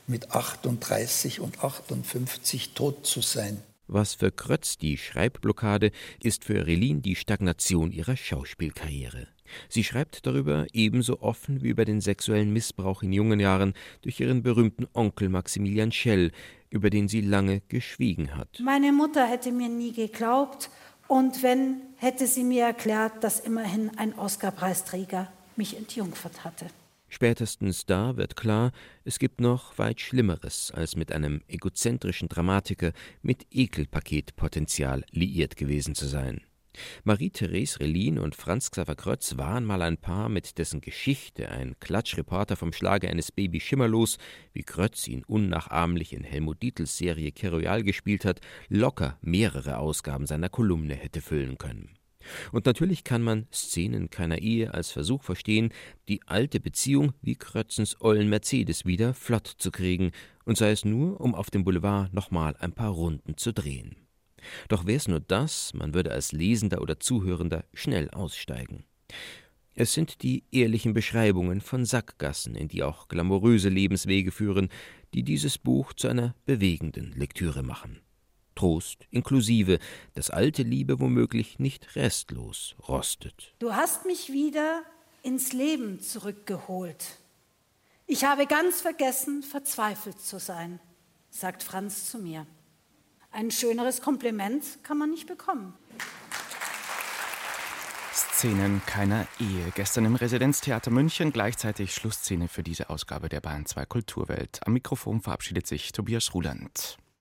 mit 0.06 0.30
38 0.32 1.40
und 1.40 1.62
58 1.62 2.74
tot 2.74 3.06
zu 3.06 3.20
sein. 3.20 3.62
Was 3.86 4.14
für 4.14 4.30
Krötz 4.30 4.78
die 4.78 4.96
Schreibblockade, 4.96 5.90
ist 6.22 6.44
für 6.44 6.66
Relin 6.66 7.02
die 7.02 7.16
Stagnation 7.16 7.92
ihrer 7.92 8.16
Schauspielkarriere. 8.16 9.28
Sie 9.68 9.84
schreibt 9.84 10.26
darüber 10.26 10.66
ebenso 10.72 11.20
offen 11.20 11.62
wie 11.62 11.68
über 11.68 11.84
den 11.84 12.00
sexuellen 12.00 12.52
Missbrauch 12.52 13.02
in 13.02 13.12
jungen 13.12 13.40
Jahren 13.40 13.74
durch 14.00 14.20
ihren 14.20 14.42
berühmten 14.42 14.86
Onkel 14.94 15.28
Maximilian 15.28 15.92
Schell, 15.92 16.32
über 16.70 16.90
den 16.90 17.08
sie 17.08 17.20
lange 17.20 17.60
geschwiegen 17.68 18.34
hat. 18.34 18.60
Meine 18.64 18.90
Mutter 18.92 19.26
hätte 19.26 19.52
mir 19.52 19.68
nie 19.68 19.92
geglaubt 19.92 20.70
und 21.08 21.42
wenn, 21.42 21.80
hätte 21.96 22.26
sie 22.26 22.44
mir 22.44 22.64
erklärt, 22.64 23.22
dass 23.22 23.40
immerhin 23.40 23.96
ein 23.98 24.18
Oscar-Preisträger 24.18 25.30
mich 25.56 25.76
entjungfert 25.76 26.44
hatte. 26.44 26.66
Spätestens 27.08 27.86
da 27.86 28.16
wird 28.16 28.34
klar, 28.34 28.72
es 29.04 29.20
gibt 29.20 29.40
noch 29.40 29.78
weit 29.78 30.00
Schlimmeres, 30.00 30.72
als 30.74 30.96
mit 30.96 31.12
einem 31.12 31.42
egozentrischen 31.46 32.28
Dramatiker 32.28 32.92
mit 33.22 33.46
Ekelpaketpotenzial 33.52 35.04
liiert 35.12 35.56
gewesen 35.56 35.94
zu 35.94 36.06
sein. 36.06 36.40
Marie-Therese 37.04 37.80
Relin 37.80 38.18
und 38.18 38.34
Franz 38.34 38.70
Xaver 38.70 38.94
Krötz 38.94 39.37
waren 39.37 39.64
mal 39.64 39.82
ein 39.82 39.98
Paar, 39.98 40.28
mit 40.28 40.58
dessen 40.58 40.80
Geschichte 40.80 41.48
ein 41.50 41.78
Klatschreporter 41.80 42.56
vom 42.56 42.72
Schlage 42.72 43.08
eines 43.08 43.32
Baby 43.32 43.60
schimmerlos, 43.60 44.18
wie 44.52 44.62
Krötz 44.62 45.08
ihn 45.08 45.24
unnachahmlich 45.24 46.12
in 46.12 46.24
Helmut 46.24 46.62
Dietls 46.62 46.96
Serie 46.96 47.32
Keroyal 47.32 47.82
gespielt 47.82 48.24
hat, 48.24 48.40
locker 48.68 49.18
mehrere 49.22 49.78
Ausgaben 49.78 50.26
seiner 50.26 50.48
Kolumne 50.48 50.94
hätte 50.94 51.20
füllen 51.20 51.58
können. 51.58 51.90
Und 52.52 52.66
natürlich 52.66 53.04
kann 53.04 53.22
man 53.22 53.46
Szenen 53.52 54.10
keiner 54.10 54.38
Ehe 54.38 54.72
als 54.72 54.90
Versuch 54.90 55.22
verstehen, 55.22 55.72
die 56.08 56.22
alte 56.26 56.60
Beziehung 56.60 57.12
wie 57.22 57.37
Krötzens 57.37 58.00
ollen 58.00 58.28
Mercedes 58.28 58.84
wieder 58.84 59.14
flott 59.14 59.46
zu 59.46 59.70
kriegen, 59.70 60.12
und 60.44 60.58
sei 60.58 60.72
es 60.72 60.84
nur, 60.84 61.20
um 61.20 61.34
auf 61.34 61.50
dem 61.50 61.64
Boulevard 61.64 62.12
nochmal 62.12 62.54
ein 62.58 62.72
paar 62.72 62.90
Runden 62.90 63.37
zu 63.37 63.52
drehen. 63.52 64.03
Doch 64.68 64.87
wär's 64.87 65.09
nur 65.09 65.20
das, 65.20 65.72
man 65.74 65.94
würde 65.94 66.12
als 66.12 66.33
Lesender 66.33 66.80
oder 66.83 67.00
Zuhörender 67.00 67.64
schnell 67.72 68.11
aussteigen. 68.11 68.85
Es 69.74 69.92
sind 69.92 70.22
die 70.22 70.44
ehrlichen 70.52 70.94
Beschreibungen 70.94 71.61
von 71.61 71.85
Sackgassen, 71.85 72.54
in 72.54 72.68
die 72.68 72.85
auch 72.85 73.09
glamouröse 73.09 73.68
Lebenswege 73.68 74.30
führen, 74.30 74.68
die 75.14 75.24
dieses 75.24 75.59
Buch 75.59 75.92
zu 75.92 76.07
einer 76.09 76.35
bewegenden 76.46 77.12
Lektüre 77.12 77.62
machen. 77.62 78.00
Trost 78.54 79.07
inklusive, 79.11 79.80
dass 80.14 80.30
alte 80.30 80.62
Liebe 80.62 81.00
womöglich 81.00 81.59
nicht 81.59 81.96
restlos 81.96 82.76
rostet. 82.88 83.54
Du 83.59 83.72
hast 83.72 84.07
mich 84.07 84.33
wieder 84.33 84.83
ins 85.22 85.52
Leben 85.52 86.00
zurückgeholt. 86.00 87.18
Ich 88.07 88.24
habe 88.24 88.46
ganz 88.46 88.80
vergessen, 88.80 89.42
verzweifelt 89.42 90.20
zu 90.20 90.38
sein, 90.38 90.78
sagt 91.30 91.62
Franz 91.62 92.11
zu 92.11 92.18
mir. 92.18 92.46
Ein 93.36 93.50
schöneres 93.50 94.00
Kompliment 94.00 94.62
kann 94.84 94.96
man 94.96 95.10
nicht 95.10 95.26
bekommen. 95.26 95.74
Szenen 98.12 98.80
keiner 98.86 99.26
Ehe. 99.40 99.72
Gestern 99.74 100.04
im 100.04 100.14
Residenztheater 100.14 100.92
München 100.92 101.32
gleichzeitig 101.32 101.92
Schlussszene 101.92 102.46
für 102.46 102.62
diese 102.62 102.90
Ausgabe 102.90 103.28
der 103.28 103.40
Bayern 103.40 103.66
2 103.66 103.86
Kulturwelt. 103.86 104.60
Am 104.64 104.72
Mikrofon 104.72 105.20
verabschiedet 105.20 105.66
sich 105.66 105.90
Tobias 105.90 106.32
Ruland. 106.32 106.96